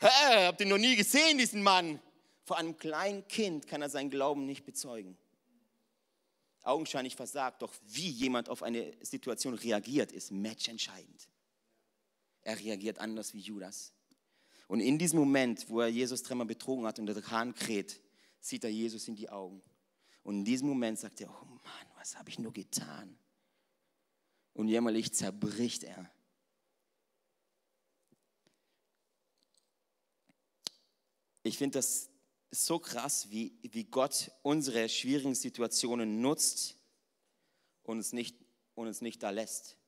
Hä, 0.00 0.46
habt 0.46 0.60
ihr 0.60 0.66
noch 0.66 0.78
nie 0.78 0.96
gesehen, 0.96 1.38
diesen 1.38 1.62
Mann? 1.62 2.00
Vor 2.44 2.56
einem 2.56 2.76
kleinen 2.76 3.26
Kind 3.28 3.66
kann 3.66 3.82
er 3.82 3.90
seinen 3.90 4.10
Glauben 4.10 4.46
nicht 4.46 4.64
bezeugen. 4.64 5.18
Augenscheinlich 6.62 7.16
versagt, 7.16 7.62
doch 7.62 7.74
wie 7.82 8.08
jemand 8.08 8.48
auf 8.48 8.62
eine 8.62 8.94
Situation 9.04 9.54
reagiert, 9.54 10.12
ist 10.12 10.30
matchentscheidend. 10.30 11.28
Er 12.42 12.58
reagiert 12.58 12.98
anders 12.98 13.34
wie 13.34 13.40
Judas. 13.40 13.92
Und 14.68 14.80
in 14.80 14.98
diesem 14.98 15.18
Moment, 15.18 15.68
wo 15.68 15.80
er 15.80 15.88
Jesus 15.88 16.22
dreimal 16.22 16.46
betrogen 16.46 16.86
hat 16.86 16.98
und 16.98 17.06
der 17.06 17.30
Hahn 17.30 17.54
kräht, 17.54 18.00
sieht 18.38 18.64
er 18.64 18.70
Jesus 18.70 19.08
in 19.08 19.16
die 19.16 19.28
Augen. 19.28 19.62
Und 20.22 20.36
in 20.36 20.44
diesem 20.44 20.68
Moment 20.68 20.98
sagt 20.98 21.22
er, 21.22 21.30
oh 21.30 21.46
Mann, 21.46 21.86
was 21.96 22.16
habe 22.16 22.28
ich 22.28 22.38
nur 22.38 22.52
getan? 22.52 23.18
Und 24.52 24.68
jämmerlich 24.68 25.14
zerbricht 25.14 25.84
er. 25.84 26.10
Ich 31.42 31.56
finde 31.56 31.78
das 31.78 32.10
so 32.50 32.78
krass, 32.78 33.30
wie, 33.30 33.58
wie 33.62 33.84
Gott 33.84 34.30
unsere 34.42 34.86
schwierigen 34.90 35.34
Situationen 35.34 36.20
nutzt 36.20 36.76
und 37.84 37.96
uns, 37.96 38.12
nicht, 38.12 38.36
und 38.74 38.86
uns 38.86 39.00
nicht 39.00 39.22
da 39.22 39.30
lässt. 39.30 39.78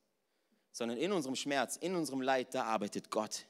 Sondern 0.71 0.97
in 0.97 1.11
unserem 1.11 1.35
Schmerz, 1.35 1.75
in 1.75 1.95
unserem 1.95 2.21
Leid, 2.21 2.55
da 2.55 2.63
arbeitet 2.63 3.11
Gott. 3.11 3.45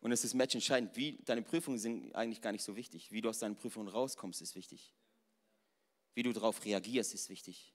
Und 0.00 0.12
es 0.12 0.24
ist 0.24 0.34
matchentscheidend. 0.34 0.96
Wie, 0.96 1.18
deine 1.24 1.42
Prüfungen 1.42 1.78
sind 1.78 2.14
eigentlich 2.14 2.40
gar 2.40 2.52
nicht 2.52 2.64
so 2.64 2.76
wichtig. 2.76 3.10
Wie 3.12 3.20
du 3.20 3.28
aus 3.28 3.38
deinen 3.38 3.56
Prüfungen 3.56 3.88
rauskommst, 3.88 4.40
ist 4.42 4.54
wichtig. 4.54 4.94
Wie 6.14 6.22
du 6.22 6.32
darauf 6.32 6.64
reagierst, 6.64 7.14
ist 7.14 7.28
wichtig. 7.28 7.74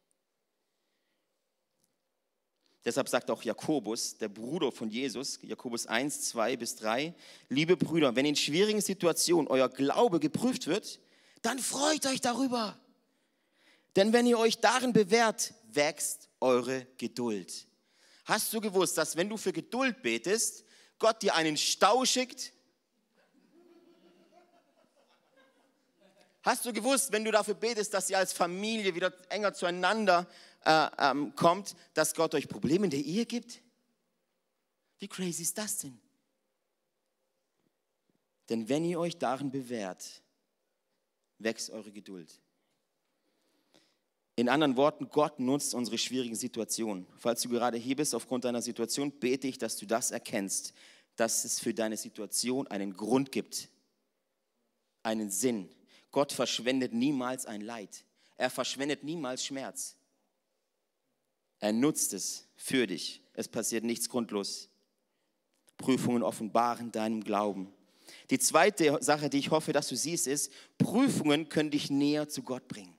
Deshalb 2.84 3.10
sagt 3.10 3.29
auch 3.29 3.43
Jakobus, 3.43 4.17
der 4.17 4.29
Bruder 4.29 4.71
von 4.71 4.89
Jesus, 4.89 5.39
Jakobus 5.43 5.86
1, 5.86 6.21
2 6.29 6.57
bis 6.57 6.75
3, 6.77 7.13
liebe 7.49 7.77
Brüder, 7.77 8.15
wenn 8.15 8.25
in 8.25 8.36
schwierigen 8.36 8.81
Situationen 8.81 9.47
euer 9.47 9.69
Glaube 9.69 10.19
geprüft 10.19 10.65
wird, 10.65 10.99
dann 11.43 11.60
freut 11.60 12.07
euch 12.07 12.21
darüber. 12.21 12.79
Denn 13.95 14.13
wenn 14.13 14.25
ihr 14.25 14.39
euch 14.39 14.57
darin 14.57 14.93
bewährt, 14.93 15.53
wächst 15.71 16.29
eure 16.39 16.88
Geduld. 16.97 17.67
Hast 18.25 18.51
du 18.53 18.62
gewusst, 18.62 18.97
dass 18.97 19.15
wenn 19.15 19.29
du 19.29 19.38
für 19.38 19.53
Geduld 19.53 20.01
betest, 20.01 20.63
Gott 21.01 21.21
dir 21.21 21.35
einen 21.35 21.57
Stau 21.57 22.05
schickt? 22.05 22.53
Hast 26.43 26.65
du 26.65 26.71
gewusst, 26.71 27.11
wenn 27.11 27.25
du 27.25 27.31
dafür 27.31 27.55
betest, 27.55 27.93
dass 27.93 28.09
ihr 28.09 28.17
als 28.17 28.33
Familie 28.33 28.95
wieder 28.95 29.13
enger 29.29 29.53
zueinander 29.53 30.27
äh, 30.63 30.87
ähm, 30.97 31.35
kommt, 31.35 31.75
dass 31.93 32.15
Gott 32.15 32.33
euch 32.33 32.47
Probleme 32.47 32.85
in 32.85 32.91
der 32.91 32.99
Ehe 32.99 33.25
gibt? 33.25 33.61
Wie 34.99 35.07
crazy 35.07 35.41
ist 35.43 35.57
das 35.57 35.79
denn? 35.79 35.99
Denn 38.49 38.69
wenn 38.69 38.85
ihr 38.85 38.99
euch 38.99 39.17
darin 39.17 39.51
bewährt, 39.51 40.21
wächst 41.39 41.69
eure 41.69 41.91
Geduld. 41.91 42.40
In 44.36 44.50
anderen 44.50 44.78
Worten, 44.78 45.10
Gott 45.10 45.39
nutzt 45.39 45.74
unsere 45.74 45.98
schwierigen 45.98 46.36
Situationen. 46.36 47.06
Falls 47.17 47.41
du 47.41 47.50
gerade 47.50 47.78
hier 47.78 47.96
bist 47.96 48.15
aufgrund 48.15 48.46
deiner 48.46 48.62
Situation, 48.62 49.12
bete 49.12 49.48
ich, 49.48 49.58
dass 49.58 49.78
du 49.78 49.86
das 49.86 50.12
erkennst, 50.12 50.74
dass 51.15 51.44
es 51.44 51.60
für 51.60 51.74
deine 51.74 51.98
Situation 51.98 52.67
einen 52.67 52.96
Grund 52.96 53.32
gibt, 53.32 53.70
einen 55.04 55.30
Sinn. 55.30 55.70
Gott 56.12 56.32
verschwendet 56.32 56.94
niemals 56.94 57.46
ein 57.46 57.62
Leid. 57.62 58.06
Er 58.38 58.50
verschwendet 58.50 59.04
niemals 59.04 59.46
Schmerz. 59.46 59.96
Er 61.60 61.74
nutzt 61.74 62.13
es 62.13 62.48
für 62.56 62.88
dich. 62.88 63.22
Es 63.34 63.48
passiert 63.48 63.84
nichts 63.84 64.10
grundlos. 64.10 64.70
Prüfungen 65.78 66.24
offenbaren 66.24 66.91
deinem 66.91 67.24
Glauben. 67.24 67.72
Die 68.30 68.39
zweite 68.39 68.98
Sache, 69.02 69.30
die 69.30 69.38
ich 69.38 69.52
hoffe, 69.52 69.74
dass 69.74 69.89
du 69.89 69.96
siehst, 69.96 70.28
ist, 70.28 70.52
Prüfungen 70.78 71.50
können 71.50 71.72
dich 71.72 71.89
näher 71.89 72.30
zu 72.30 72.44
Gott 72.44 72.67
bringen. 72.67 72.96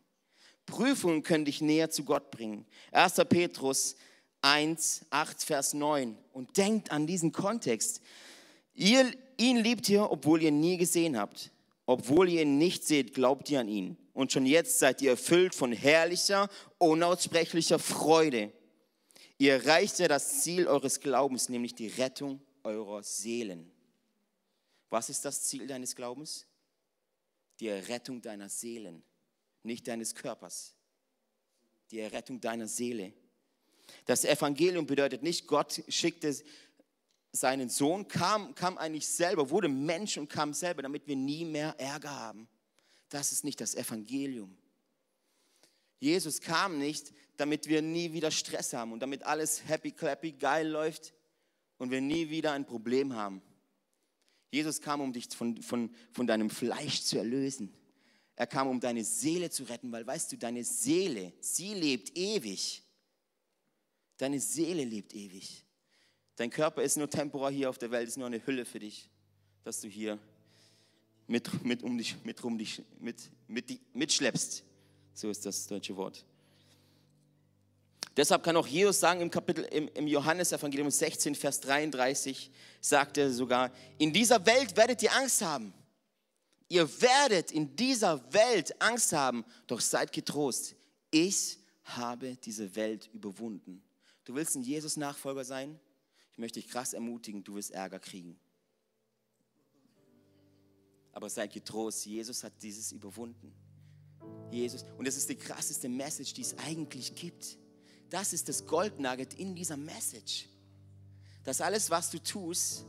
Prüfungen 0.73 1.23
können 1.23 1.45
dich 1.45 1.61
näher 1.61 1.91
zu 1.91 2.03
Gott 2.03 2.31
bringen. 2.31 2.65
1. 2.93 3.17
Petrus 3.29 3.95
1, 4.41 5.05
8, 5.11 5.43
Vers 5.43 5.75
9. 5.75 6.17
Und 6.33 6.57
denkt 6.57 6.91
an 6.91 7.07
diesen 7.07 7.31
Kontext. 7.31 8.01
Ihr, 8.73 9.13
ihn 9.37 9.59
liebt 9.59 9.87
ihr, 9.91 10.11
obwohl 10.11 10.41
ihr 10.41 10.49
ihn 10.49 10.61
nie 10.61 10.79
gesehen 10.79 11.19
habt. 11.19 11.51
Obwohl 11.85 12.31
ihr 12.31 12.41
ihn 12.41 12.57
nicht 12.57 12.87
seht, 12.87 13.13
glaubt 13.13 13.51
ihr 13.51 13.61
an 13.61 13.69
ihn. 13.69 13.99
Und 14.15 14.33
schon 14.33 14.47
jetzt 14.47 14.79
seid 14.79 15.03
ihr 15.03 15.11
erfüllt 15.11 15.55
von 15.55 15.73
herrlicher, 15.73 16.49
unaussprechlicher 16.79 17.79
Freude. 17.79 18.51
Ihr 19.37 19.53
erreicht 19.53 19.99
ja 19.99 20.09
das 20.09 20.41
Ziel 20.41 20.67
eures 20.67 21.01
Glaubens, 21.01 21.51
nämlich 21.51 21.75
die 21.75 21.89
Rettung 21.89 22.41
eurer 22.63 23.03
Seelen. 23.03 23.71
Was 24.89 25.11
ist 25.11 25.27
das 25.27 25.45
Ziel 25.45 25.67
deines 25.67 25.95
Glaubens? 25.95 26.47
Die 27.61 27.69
Errettung 27.69 28.23
deiner 28.23 28.49
Seelen, 28.49 29.03
nicht 29.65 29.89
deines 29.89 30.15
Körpers. 30.15 30.75
Die 31.91 32.01
Errettung 32.01 32.41
deiner 32.41 32.69
Seele. 32.69 33.13
Das 34.07 34.25
Evangelium 34.25 34.87
bedeutet 34.87 35.23
nicht, 35.23 35.47
Gott 35.47 35.83
schickte 35.89 36.35
seinen 37.33 37.69
Sohn, 37.69 38.09
kam, 38.09 38.55
kam 38.55 38.79
eigentlich 38.79 39.07
selber, 39.07 39.51
wurde 39.51 39.69
Mensch 39.69 40.19
und 40.19 40.29
kam 40.29 40.53
selber, 40.53 40.83
damit 40.83 41.07
wir 41.07 41.17
nie 41.17 41.45
mehr 41.45 41.75
Ärger 41.79 42.11
haben. 42.11 42.49
Das 43.09 43.33
ist 43.33 43.45
nicht 43.45 43.61
das 43.61 43.75
Evangelium. 43.75 44.57
Jesus 45.99 46.41
kam 46.41 46.79
nicht, 46.79 47.13
damit 47.37 47.69
wir 47.69 47.81
nie 47.81 48.13
wieder 48.13 48.31
Stress 48.31 48.73
haben 48.73 48.93
und 48.93 49.01
damit 49.01 49.23
alles 49.23 49.67
happy, 49.67 49.93
clappy, 49.93 50.33
geil 50.33 50.69
läuft 50.69 51.15
und 51.79 51.91
wir 51.91 52.01
nie 52.01 52.29
wieder 52.29 52.53
ein 52.53 52.67
Problem 52.67 53.15
haben. 53.15 53.41
Jesus 54.51 54.81
kam, 54.81 55.01
um 55.01 55.13
dich 55.13 55.29
von, 55.29 55.63
von, 55.63 55.95
von 56.13 56.27
deinem 56.27 56.51
Fleisch 56.51 57.03
zu 57.03 57.17
erlösen. 57.17 57.73
Er 58.43 58.49
kam, 58.49 58.67
um 58.67 58.81
deine 58.81 59.05
Seele 59.05 59.51
zu 59.51 59.63
retten, 59.63 59.93
weil 59.93 60.05
weißt 60.05 60.33
du, 60.33 60.37
deine 60.37 60.65
Seele, 60.65 61.33
sie 61.39 61.75
lebt 61.75 62.19
ewig. 62.19 62.83
Deine 64.17 64.41
Seele 64.41 64.83
lebt 64.85 65.15
ewig. 65.15 65.65
Dein 66.35 66.51
Körper 66.51 66.83
ist 66.83 66.97
nur 66.97 67.09
temporär 67.09 67.51
hier 67.51 67.71
auf 67.71 67.79
der 67.79 67.93
Welt, 67.93 68.09
ist 68.09 68.17
nur 68.17 68.27
eine 68.27 68.45
Hülle 68.45 68.65
für 68.65 68.81
dich, 68.81 69.09
dass 69.63 69.81
du 69.81 69.87
hier 69.87 70.19
mit, 71.29 71.63
mit, 71.63 71.85
um 71.85 71.97
dich, 71.97 72.17
mit, 72.25 72.43
um 72.43 72.59
dich, 72.59 72.83
mit, 72.99 73.31
mit, 73.47 73.95
mitschleppst. 73.95 74.65
So 75.15 75.31
ist 75.31 75.47
das 75.47 75.69
deutsche 75.69 75.97
Wort. 75.97 76.25
Deshalb 78.17 78.43
kann 78.43 78.57
auch 78.57 78.67
Jesus 78.67 78.99
sagen 78.99 79.21
im 79.21 79.31
Kapitel 79.31 79.63
im, 79.67 79.87
im 79.95 80.09
Johannesevangelium 80.09 80.91
16, 80.91 81.37
Vers 81.37 81.61
33, 81.61 82.51
sagt 82.81 83.19
er 83.19 83.31
sogar, 83.31 83.71
in 83.99 84.13
dieser 84.13 84.45
Welt 84.45 84.77
werdet 84.77 85.01
ihr 85.01 85.15
Angst 85.15 85.43
haben. 85.43 85.73
Ihr 86.73 87.03
werdet 87.03 87.53
in 87.53 87.77
dieser 87.77 88.33
Welt 88.33 88.81
Angst 88.81 89.13
haben, 89.13 89.45
doch 89.67 89.79
seid 89.79 90.11
getrost. 90.11 90.75
Ich 91.11 91.59
habe 91.85 92.35
diese 92.37 92.75
Welt 92.75 93.11
überwunden. 93.13 93.83
Du 94.25 94.35
willst 94.35 94.57
ein 94.57 94.63
Jesus-Nachfolger 94.63 95.45
sein? 95.45 95.79
Ich 96.33 96.39
möchte 96.39 96.61
dich 96.61 96.71
krass 96.71 96.95
ermutigen, 96.95 97.45
du 97.45 97.57
wirst 97.57 97.73
Ärger 97.73 97.99
kriegen. 97.99 98.41
Aber 101.13 101.29
seid 101.29 101.53
getrost, 101.53 102.07
Jesus 102.07 102.43
hat 102.43 102.55
dieses 102.63 102.91
überwunden. 102.91 103.53
Jesus, 104.51 104.87
und 104.97 105.07
das 105.07 105.19
ist 105.19 105.29
die 105.29 105.37
krasseste 105.37 105.91
Message, 105.91 106.33
die 106.33 106.41
es 106.41 106.57
eigentlich 106.57 107.15
gibt. 107.15 107.59
das 108.09 108.33
ist 108.33 108.49
das 108.49 108.65
Goldnugget 108.65 109.35
in 109.35 109.55
dieser 109.55 109.77
Message. 109.77 110.49
Dass 111.45 111.61
alles, 111.61 111.91
was 111.91 112.11
du 112.11 112.19
tust, 112.19 112.87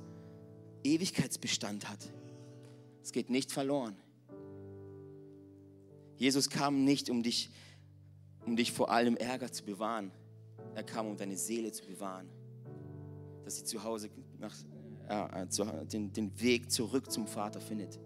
Ewigkeitsbestand 0.86 1.90
hat. 1.90 2.00
Es 3.04 3.12
geht 3.12 3.30
nicht 3.30 3.52
verloren. 3.52 3.96
Jesus 6.18 6.50
kam 6.50 6.86
nicht, 6.86 7.10
um 7.10 7.22
dich, 7.22 7.50
um 8.46 8.56
dich 8.56 8.72
vor 8.72 8.92
allem 8.92 9.18
Ärger 9.18 9.52
zu 9.52 9.66
bewahren. 9.66 10.12
Er 10.74 10.84
kam, 10.84 11.08
um 11.08 11.18
deine 11.18 11.36
Seele 11.36 11.72
zu 11.74 11.86
bewahren. 11.86 12.30
Dass 13.44 13.58
sie 13.58 13.66
zu 13.66 13.84
Hause 13.84 14.10
nach, 14.40 14.56
äh, 15.10 15.48
zu, 15.50 15.66
den, 15.92 16.14
den 16.14 16.40
Weg 16.40 16.72
zurück 16.72 17.12
zum 17.12 17.28
Vater 17.28 17.60
findet. 17.60 18.00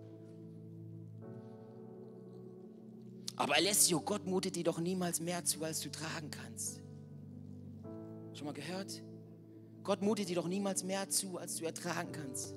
Aber 3.36 3.54
Alessio, 3.54 4.02
Gott 4.02 4.26
mutet 4.26 4.56
dir 4.56 4.64
doch 4.64 4.80
niemals 4.80 5.20
mehr 5.20 5.46
zu, 5.46 5.64
als 5.64 5.82
du 5.82 5.92
tragen 5.92 6.32
kannst. 6.32 6.82
Schon 8.34 8.48
mal 8.48 8.54
gehört? 8.54 9.04
Gott 9.84 10.02
mutet 10.02 10.28
dir 10.28 10.36
doch 10.36 10.48
niemals 10.48 10.84
mehr 10.84 11.08
zu, 11.08 11.38
als 11.38 11.58
du 11.58 11.66
ertragen 11.66 12.12
kannst. 12.12 12.56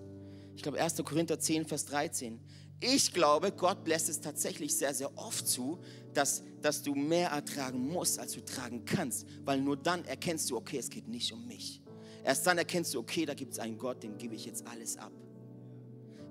Ich 0.55 0.63
glaube 0.63 0.81
1. 0.81 0.97
Korinther 1.05 1.39
10, 1.39 1.67
Vers 1.67 1.87
13. 1.87 2.41
Ich 2.81 3.13
glaube, 3.13 3.53
Gott 3.53 3.87
lässt 3.87 4.09
es 4.09 4.21
tatsächlich 4.21 4.75
sehr, 4.75 4.95
sehr 4.95 5.17
oft 5.19 5.47
zu, 5.47 5.79
dass, 6.15 6.43
dass 6.63 6.83
du 6.83 6.95
mehr 6.95 7.31
ertragen 7.31 7.89
musst, 7.89 8.19
als 8.19 8.33
du 8.33 8.45
tragen 8.45 8.85
kannst. 8.85 9.27
Weil 9.45 9.61
nur 9.61 9.77
dann 9.77 10.05
erkennst 10.07 10.51
du, 10.51 10.57
okay, 10.57 10.79
es 10.79 10.89
geht 10.89 11.07
nicht 11.07 11.33
um 11.33 11.47
mich. 11.47 11.83
Erst 12.25 12.47
dann 12.47 12.59
erkennst 12.59 12.95
du, 12.95 12.99
okay, 13.01 13.27
da 13.27 13.35
gibt 13.35 13.53
es 13.53 13.59
einen 13.59 13.79
Gott, 13.79 14.03
dem 14.03 14.17
gebe 14.17 14.35
ich 14.35 14.47
jetzt 14.47 14.67
alles 14.67 14.97
ab. 14.97 15.13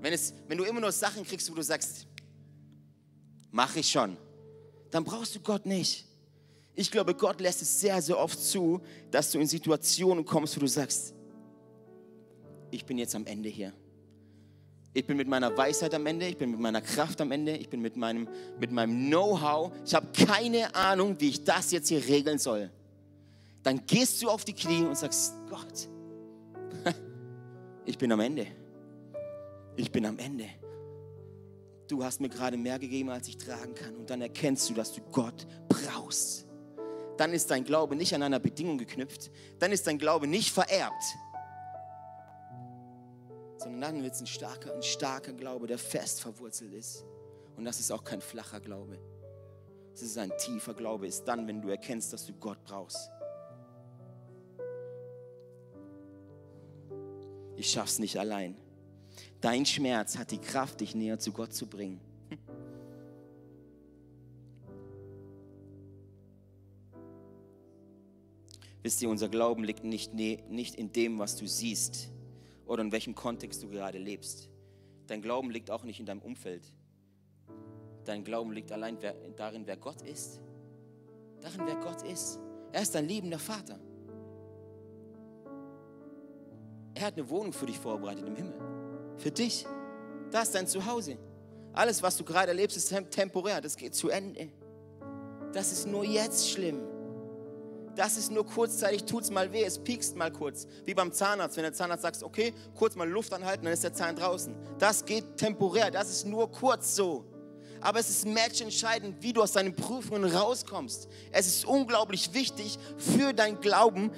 Wenn, 0.01 0.13
es, 0.13 0.34
wenn 0.47 0.58
du 0.58 0.63
immer 0.63 0.79
nur 0.82 0.91
Sachen 0.91 1.23
kriegst, 1.23 1.49
wo 1.51 1.55
du 1.55 1.63
sagst, 1.63 2.08
mache 3.51 3.79
ich 3.79 3.89
schon, 3.89 4.17
dann 4.91 5.03
brauchst 5.03 5.36
du 5.36 5.39
Gott 5.39 5.65
nicht. 5.65 6.05
Ich 6.73 6.89
glaube, 6.89 7.13
Gott 7.13 7.41
lässt 7.41 7.62
es 7.62 7.79
sehr, 7.79 8.01
sehr 8.01 8.17
oft 8.17 8.39
zu, 8.39 8.82
dass 9.12 9.32
du 9.32 9.39
in 9.39 9.47
Situationen 9.47 10.25
kommst, 10.25 10.55
wo 10.55 10.62
du 10.62 10.67
sagst, 10.67 11.13
ich 12.71 12.86
bin 12.86 12.97
jetzt 12.97 13.15
am 13.15 13.25
Ende 13.25 13.49
hier. 13.49 13.73
Ich 14.93 15.06
bin 15.06 15.17
mit 15.17 15.28
meiner 15.28 15.56
Weisheit 15.56 15.93
am 15.93 16.06
Ende, 16.06 16.28
ich 16.28 16.38
bin 16.38 16.52
mit 16.52 16.60
meiner 16.60 16.82
Kraft 16.82 17.21
am 17.21 17.32
Ende, 17.32 17.56
ich 17.56 17.69
bin 17.69 17.82
mit 17.82 17.95
meinem, 17.95 18.28
mit 18.60 18.71
meinem 18.71 19.08
Know-how. 19.08 19.71
Ich 19.86 19.93
habe 19.93 20.08
keine 20.13 20.73
Ahnung, 20.73 21.15
wie 21.19 21.30
ich 21.30 21.43
das 21.43 21.71
jetzt 21.71 21.89
hier 21.89 22.06
regeln 22.06 22.39
soll. 22.39 22.71
Dann 23.63 23.86
gehst 23.86 24.21
du 24.23 24.30
auf 24.30 24.45
die 24.45 24.54
Knie 24.54 24.84
und 24.84 24.97
sagst, 24.97 25.36
Gott, 25.49 25.89
ich 27.86 27.97
bin 27.97 28.12
am 28.12 28.19
Ende. 28.19 28.47
Ich 29.75 29.91
bin 29.91 30.06
am 30.06 30.17
Ende 30.17 30.45
du 31.89 32.04
hast 32.04 32.21
mir 32.21 32.30
gerade 32.30 32.58
mehr 32.58 32.80
gegeben, 32.80 33.10
als 33.10 33.28
ich 33.28 33.38
tragen 33.38 33.73
kann. 33.75 33.95
Und 33.95 34.10
dann 34.10 34.21
erkennst 34.21 34.69
du, 34.69 34.73
dass 34.73 34.93
du 34.93 35.02
Gott 35.12 35.47
brauchst. 35.67 36.45
Dann 37.17 37.34
ist 37.34 37.52
dein 37.52 37.65
Glaube 37.65 37.95
nicht 37.95 38.13
an 38.13 38.23
einer 38.23 38.39
Bedingung 38.39 38.78
geknüpft. 38.78 39.32
Dann 39.60 39.71
ist 39.71 39.88
dein 39.88 39.97
Glaube 39.97 40.28
nicht 40.28 40.52
vererbt. 40.52 41.04
Sondern 43.60 43.82
dann 43.82 44.04
wird 44.04 44.13
es 44.13 44.22
ein 44.22 44.28
starker, 44.28 44.74
ein 44.74 44.82
starker 44.82 45.34
Glaube, 45.34 45.67
der 45.67 45.78
fest 45.78 46.22
verwurzelt 46.22 46.74
ist. 46.74 47.06
Und 47.58 47.65
das 47.65 47.82
ist 47.82 47.91
auch 47.91 48.06
kein 48.06 48.22
flacher 48.22 48.62
Glaube. 48.62 48.98
Es 49.93 50.02
ist 50.02 50.17
ein 50.17 50.32
tiefer 50.38 50.74
Glaube, 50.74 51.08
ist 51.08 51.26
dann, 51.26 51.45
wenn 51.45 51.62
du 51.62 51.67
erkennst, 51.67 52.13
dass 52.13 52.26
du 52.26 52.32
Gott 52.32 52.63
brauchst. 52.63 53.12
Ich 57.58 57.69
schaff's 57.69 58.00
nicht 58.00 58.17
allein. 58.17 58.56
Dein 59.41 59.65
Schmerz 59.65 60.17
hat 60.17 60.32
die 60.32 60.39
Kraft, 60.39 60.80
dich 60.80 60.95
näher 60.95 61.19
zu 61.19 61.34
Gott 61.34 61.54
zu 61.54 61.67
bringen. 61.67 62.00
Wisst 68.84 69.02
ihr, 69.02 69.10
unser 69.10 69.28
Glauben 69.28 69.65
liegt 69.65 69.84
nicht, 69.84 70.13
nicht 70.13 70.76
in 70.76 70.93
dem, 70.93 71.19
was 71.19 71.36
du 71.36 71.45
siehst 71.45 72.10
oder 72.69 72.84
in 72.84 72.91
welchem 72.91 73.15
Kontext 73.15 73.63
du 73.63 73.67
gerade 73.67 73.97
lebst. 73.97 74.47
Dein 75.08 75.23
Glauben 75.23 75.49
liegt 75.49 75.71
auch 75.71 75.84
nicht 75.84 75.99
in 75.99 76.05
deinem 76.05 76.21
Umfeld. 76.21 76.71
Dein 78.05 78.23
Glauben 78.23 78.51
liegt 78.51 78.71
allein 78.71 78.97
darin, 79.36 79.65
wer 79.65 79.75
Gott 79.75 80.03
ist. 80.03 80.39
Darin, 81.41 81.62
wer 81.65 81.75
Gott 81.77 82.03
ist. 82.03 82.39
Er 82.71 82.84
ist 82.84 82.93
dein 82.93 83.08
liebender 83.08 83.39
Vater. 83.39 83.79
Er 86.93 87.08
hat 87.08 87.17
eine 87.17 87.27
Wohnung 87.27 87.53
für 87.53 87.65
dich 87.65 87.79
vorbereitet 87.79 88.27
im 88.27 88.36
Himmel. 88.36 88.53
Für 89.17 89.32
dich. 89.32 89.65
Das 90.29 90.43
ist 90.43 90.55
dein 90.55 90.67
Zuhause. 90.67 91.17
Alles, 91.73 92.03
was 92.03 92.17
du 92.17 92.23
gerade 92.23 92.49
erlebst, 92.49 92.77
ist 92.77 92.93
temporär. 93.10 93.62
Das 93.62 93.75
geht 93.75 93.95
zu 93.95 94.10
Ende. 94.10 94.49
Das 95.53 95.71
ist 95.71 95.88
nur 95.88 96.05
jetzt 96.05 96.51
schlimm. 96.51 96.88
Das 97.95 98.17
ist 98.17 98.32
nur 98.32 98.45
kurzzeitig, 98.45 99.04
tut 99.04 99.23
es 99.23 99.32
mal 99.32 99.52
weh, 99.52 99.63
es 99.63 99.80
piekst 99.80 100.15
mal 100.15 100.32
kurz. 100.32 100.67
Wie 100.86 100.93
beim 100.93 101.12
Zahnarzt, 101.12 101.58
wenn 101.58 101.63
der 101.63 101.73
Zahnarzt 101.73 102.04
sagt, 102.04 102.23
okay, 102.23 102.54
kurz 102.75 102.95
mal 102.95 103.10
Luft 103.10 103.34
anhalten, 103.34 103.65
dann 103.65 103.73
ist 103.73 103.84
der 103.84 103.93
Zahn 103.93 104.15
draußen. 104.15 104.56
Das 104.78 105.06
geht 105.06 105.38
temporär, 105.38 105.91
das 105.91 106.10
ist 106.10 106.25
nur 106.25 106.49
kurz 106.52 106.95
so. 106.95 107.25
Aber 107.82 107.99
es 107.99 108.10
ist 108.10 108.25
matchentscheidend, 108.25 109.21
wie 109.21 109.34
du 109.34 109.41
aus 109.41 109.54
deinen 109.54 109.75
Prüfungen 109.75 110.25
rauskommst. 110.25 111.08
Es 111.32 111.47
ist 111.47 111.65
unglaublich 111.65 112.34
wichtig 112.34 112.78
für 112.97 113.34
dein 113.34 113.60
Glauben, 113.62 114.12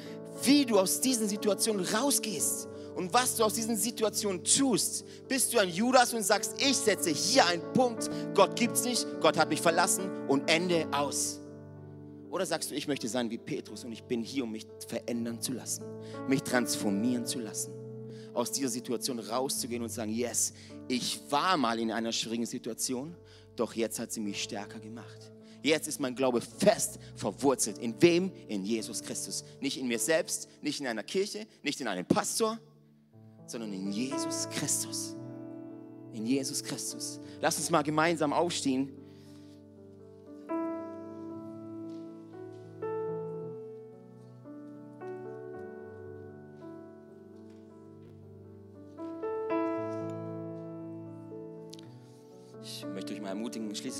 wie 0.43 0.65
du 0.65 0.79
aus 0.79 1.01
diesen 1.01 1.27
Situationen 1.27 1.85
rausgehst 1.85 2.67
und 2.95 3.13
was 3.13 3.35
du 3.35 3.43
aus 3.43 3.53
diesen 3.53 3.77
Situationen 3.77 4.43
tust, 4.43 5.05
bist 5.27 5.53
du 5.53 5.59
ein 5.59 5.69
Judas 5.69 6.13
und 6.13 6.23
sagst, 6.23 6.55
ich 6.61 6.77
setze 6.77 7.09
hier 7.11 7.45
einen 7.45 7.73
Punkt, 7.73 8.09
Gott 8.33 8.55
gibt 8.55 8.75
es 8.75 8.83
nicht, 8.83 9.05
Gott 9.21 9.37
hat 9.37 9.49
mich 9.49 9.61
verlassen 9.61 10.09
und 10.27 10.49
Ende 10.49 10.87
aus. 10.91 11.40
Oder 12.31 12.45
sagst 12.45 12.71
du, 12.71 12.75
ich 12.75 12.87
möchte 12.87 13.09
sein 13.09 13.29
wie 13.29 13.37
Petrus 13.37 13.83
und 13.83 13.91
ich 13.91 14.03
bin 14.03 14.23
hier, 14.23 14.45
um 14.45 14.51
mich 14.53 14.65
verändern 14.87 15.41
zu 15.41 15.51
lassen, 15.51 15.83
mich 16.27 16.41
transformieren 16.41 17.25
zu 17.25 17.39
lassen, 17.39 17.73
aus 18.33 18.53
dieser 18.53 18.69
Situation 18.69 19.19
rauszugehen 19.19 19.83
und 19.83 19.89
sagen, 19.89 20.13
yes, 20.13 20.53
ich 20.87 21.19
war 21.29 21.57
mal 21.57 21.77
in 21.77 21.91
einer 21.91 22.13
schwierigen 22.13 22.45
Situation, 22.45 23.17
doch 23.57 23.73
jetzt 23.73 23.99
hat 23.99 24.13
sie 24.13 24.21
mich 24.21 24.41
stärker 24.41 24.79
gemacht. 24.79 25.31
Jetzt 25.61 25.87
ist 25.87 25.99
mein 25.99 26.15
Glaube 26.15 26.41
fest 26.41 26.99
verwurzelt. 27.15 27.77
In 27.77 28.01
wem? 28.01 28.31
In 28.47 28.63
Jesus 28.63 29.03
Christus. 29.03 29.43
Nicht 29.59 29.77
in 29.77 29.87
mir 29.87 29.99
selbst, 29.99 30.47
nicht 30.61 30.79
in 30.79 30.87
einer 30.87 31.03
Kirche, 31.03 31.45
nicht 31.61 31.81
in 31.81 31.87
einem 31.87 32.05
Pastor, 32.05 32.57
sondern 33.45 33.73
in 33.73 33.91
Jesus 33.91 34.49
Christus. 34.49 35.15
In 36.13 36.25
Jesus 36.25 36.63
Christus. 36.63 37.19
Lass 37.41 37.57
uns 37.57 37.69
mal 37.69 37.83
gemeinsam 37.83 38.33
aufstehen. 38.33 38.91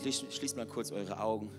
Schließt, 0.01 0.33
schließt 0.33 0.57
mal 0.57 0.65
kurz 0.65 0.91
eure 0.91 1.19
Augen. 1.19 1.51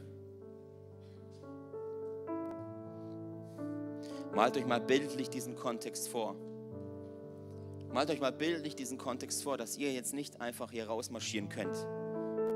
Malt 4.34 4.56
euch 4.56 4.66
mal 4.66 4.80
bildlich 4.80 5.30
diesen 5.30 5.54
Kontext 5.54 6.08
vor. 6.08 6.34
Malt 7.92 8.10
euch 8.10 8.20
mal 8.20 8.32
bildlich 8.32 8.74
diesen 8.74 8.96
Kontext 8.96 9.42
vor, 9.42 9.58
dass 9.58 9.76
ihr 9.76 9.92
jetzt 9.92 10.14
nicht 10.14 10.40
einfach 10.40 10.70
hier 10.70 10.86
rausmarschieren 10.86 11.50
könnt 11.50 11.76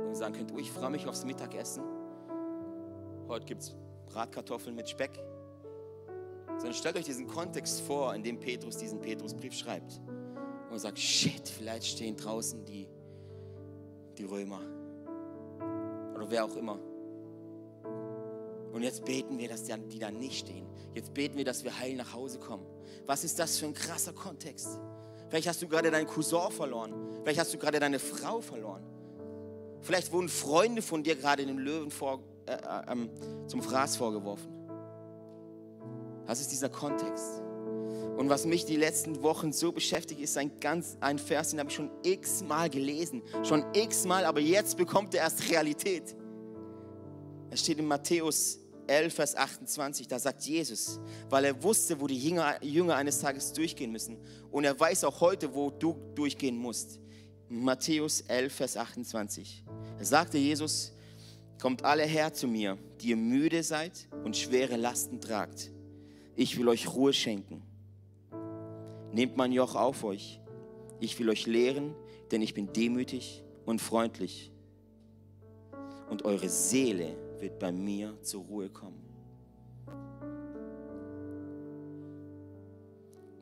und 0.07 0.15
sagen 0.15 0.35
könnt, 0.35 0.53
oh, 0.53 0.59
ich 0.59 0.71
freue 0.71 0.91
mich 0.91 1.07
aufs 1.07 1.25
Mittagessen. 1.25 1.85
Heute 3.29 3.45
gibt 3.45 3.63
es 3.63 3.75
Bratkartoffeln 4.07 4.75
mit 4.75 4.89
Speck. 4.89 5.13
Sondern 6.57 6.73
stellt 6.73 6.97
euch 6.97 7.05
diesen 7.05 7.27
Kontext 7.27 7.83
vor, 7.83 8.15
in 8.15 8.23
dem 8.23 8.41
Petrus 8.41 8.79
diesen 8.79 9.01
Petrusbrief 9.01 9.53
schreibt. 9.53 10.01
Und 10.71 10.79
sagt, 10.79 10.99
shit, 10.99 11.47
vielleicht 11.47 11.87
stehen 11.87 12.17
draußen 12.17 12.65
die, 12.65 12.89
die 14.17 14.25
Römer. 14.25 14.63
Oder 16.17 16.31
wer 16.31 16.45
auch 16.45 16.57
immer. 16.57 16.79
Und 18.73 18.83
jetzt 18.83 19.05
beten 19.05 19.39
wir, 19.39 19.49
dass 19.49 19.65
die 19.65 19.99
da 19.99 20.11
nicht 20.11 20.41
stehen. 20.41 20.67
Jetzt 20.95 21.15
beten 21.15 21.37
wir, 21.37 21.45
dass 21.45 21.65
wir 21.65 21.79
heil 21.79 21.95
nach 21.95 22.13
Hause 22.13 22.39
kommen. 22.39 22.67
Was 23.07 23.25
ist 23.25 23.39
das 23.39 23.59
für 23.59 23.67
ein 23.67 23.75
krasser 23.75 24.13
Kontext? 24.13 24.79
Vielleicht 25.29 25.49
hast 25.49 25.63
du 25.63 25.69
gerade 25.69 25.91
deinen 25.91 26.07
Cousin 26.07 26.51
verloren. 26.51 26.93
Vielleicht 27.23 27.41
hast 27.41 27.53
du 27.53 27.59
gerade 27.59 27.81
deine 27.81 27.99
Frau 27.99 28.41
verloren. 28.41 28.83
Vielleicht 29.81 30.13
wurden 30.13 30.29
Freunde 30.29 30.83
von 30.83 31.03
dir 31.03 31.17
gerade 31.17 31.45
den 31.47 31.59
Löwen 31.59 31.91
vor, 31.91 32.21
äh, 32.47 32.53
äh, 32.53 32.93
ähm, 32.93 33.11
zum 33.47 33.63
Fraß 33.63 33.97
vorgeworfen. 33.97 34.53
Das 36.27 36.41
ist 36.41 36.51
dieser 36.51 36.69
Kontext. 36.69 37.43
Und 38.17 38.31
was 38.31 38.47
mich 38.47 38.65
die 38.65 38.77
letzten 38.77 39.23
Wochen 39.23 39.53
so 39.53 39.73
beschäftigt, 39.73 40.21
ist 40.21 40.39
ein, 40.39 40.59
ganz, 40.59 40.97
ein 41.01 41.19
Vers, 41.19 41.51
den 41.51 41.61
habe 41.61 41.69
ich 41.69 41.77
schon 41.77 41.91
x-mal 42.03 42.71
gelesen. 42.71 43.23
Schon 43.45 43.65
x-mal, 43.75 44.25
aber 44.25 44.41
jetzt 44.41 44.79
bekommt 44.79 45.15
er 45.15 45.23
erst 45.23 45.51
Realität. 45.51 46.17
Es 47.51 47.61
steht 47.61 47.79
in 47.79 47.87
Matthäus 47.87 48.59
11, 48.87 49.15
Vers 49.15 49.37
28, 49.37 50.09
da 50.09 50.19
sagt 50.19 50.43
Jesus, 50.43 51.01
weil 51.29 51.45
er 51.45 51.63
wusste, 51.63 52.01
wo 52.01 52.07
die 52.07 52.19
Jünger, 52.19 52.63
Jünger 52.63 52.97
eines 52.97 53.21
Tages 53.21 53.53
durchgehen 53.53 53.93
müssen. 53.93 54.17
Und 54.51 54.65
er 54.65 54.79
weiß 54.79 55.05
auch 55.05 55.21
heute, 55.21 55.55
wo 55.55 55.71
du 55.71 55.97
durchgehen 56.15 56.57
musst. 56.57 57.01
Matthäus 57.49 58.23
11, 58.23 58.55
Vers 58.55 58.77
28. 58.77 59.65
Da 59.99 60.05
sagte 60.05 60.39
Jesus, 60.39 60.93
kommt 61.61 61.85
alle 61.85 62.05
her 62.05 62.33
zu 62.33 62.49
mir, 62.49 62.79
die 63.01 63.11
ihr 63.11 63.17
müde 63.17 63.63
seid 63.63 64.09
und 64.25 64.37
schwere 64.37 64.77
Lasten 64.77 65.21
tragt. 65.21 65.71
Ich 66.35 66.59
will 66.59 66.69
euch 66.69 66.89
Ruhe 66.95 67.13
schenken. 67.13 67.63
Nehmt 69.13 69.37
mein 69.37 69.53
Joch 69.53 69.75
auf 69.75 70.05
euch. 70.05 70.41
Ich 71.01 71.19
will 71.19 71.29
euch 71.29 71.47
lehren, 71.47 71.95
denn 72.31 72.43
ich 72.43 72.55
bin 72.55 72.73
demütig 72.73 73.45
und 73.65 73.81
freundlich. 73.81 74.53
Und 76.11 76.25
eure 76.25 76.49
Seele 76.49 77.17
wird 77.41 77.59
bei 77.59 77.73
mir 77.73 78.21
zur 78.23 78.45
Ruhe 78.45 78.71
kommen. 78.71 79.03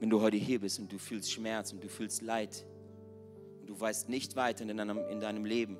Wenn 0.00 0.10
du 0.10 0.20
heute 0.20 0.36
hier 0.36 0.60
bist 0.60 0.78
und 0.78 0.92
du 0.92 0.98
fühlst 0.98 1.30
Schmerz 1.30 1.72
und 1.72 1.82
du 1.82 1.88
fühlst 1.88 2.20
Leid 2.22 2.66
und 3.60 3.70
du 3.70 3.80
weißt 3.80 4.08
nicht 4.08 4.36
weiter 4.36 4.62
in 4.62 4.76
deinem, 4.76 4.98
in 5.08 5.20
deinem 5.20 5.44
Leben, 5.44 5.78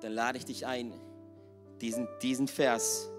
dann 0.00 0.12
lade 0.12 0.38
ich 0.38 0.44
dich 0.44 0.66
ein, 0.66 0.92
diesen, 1.80 2.08
diesen 2.22 2.48
Vers 2.48 3.10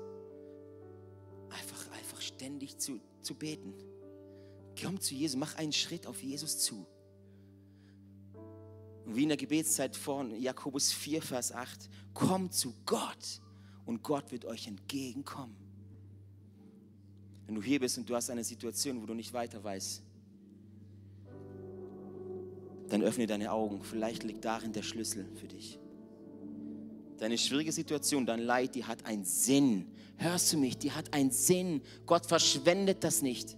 einfach, 1.49 1.91
einfach 1.97 2.21
ständig 2.21 2.77
zu, 2.77 2.99
zu 3.21 3.35
beten. 3.35 3.73
Komm 4.81 4.99
zu 4.99 5.15
Jesus, 5.15 5.37
mach 5.37 5.55
einen 5.55 5.73
Schritt 5.73 6.07
auf 6.07 6.21
Jesus 6.21 6.59
zu. 6.59 6.85
Und 9.05 9.15
wie 9.15 9.23
in 9.23 9.29
der 9.29 9.37
Gebetszeit 9.37 9.95
von 9.95 10.39
Jakobus 10.39 10.91
4, 10.91 11.21
Vers 11.21 11.51
8, 11.51 11.89
kommt 12.13 12.53
zu 12.53 12.73
Gott 12.85 13.41
und 13.85 14.03
Gott 14.03 14.31
wird 14.31 14.45
euch 14.45 14.67
entgegenkommen. 14.67 15.55
Wenn 17.45 17.55
du 17.55 17.61
hier 17.61 17.79
bist 17.79 17.97
und 17.97 18.09
du 18.09 18.15
hast 18.15 18.29
eine 18.29 18.43
Situation, 18.43 19.01
wo 19.01 19.05
du 19.05 19.13
nicht 19.13 19.31
weiter 19.31 19.63
weißt, 19.63 20.03
dann 22.89 23.01
öffne 23.01 23.27
deine 23.27 23.51
Augen. 23.51 23.81
Vielleicht 23.83 24.23
liegt 24.23 24.43
darin 24.43 24.73
der 24.73 24.83
Schlüssel 24.83 25.25
für 25.35 25.47
dich. 25.47 25.79
Deine 27.17 27.37
schwierige 27.37 27.71
Situation, 27.71 28.25
dein 28.25 28.41
Leid, 28.41 28.75
die 28.75 28.83
hat 28.83 29.05
einen 29.05 29.25
Sinn. 29.25 29.87
Hörst 30.17 30.53
du 30.53 30.57
mich? 30.57 30.77
Die 30.77 30.91
hat 30.91 31.13
einen 31.13 31.31
Sinn. 31.31 31.81
Gott 32.05 32.25
verschwendet 32.25 33.03
das 33.03 33.21
nicht. 33.21 33.57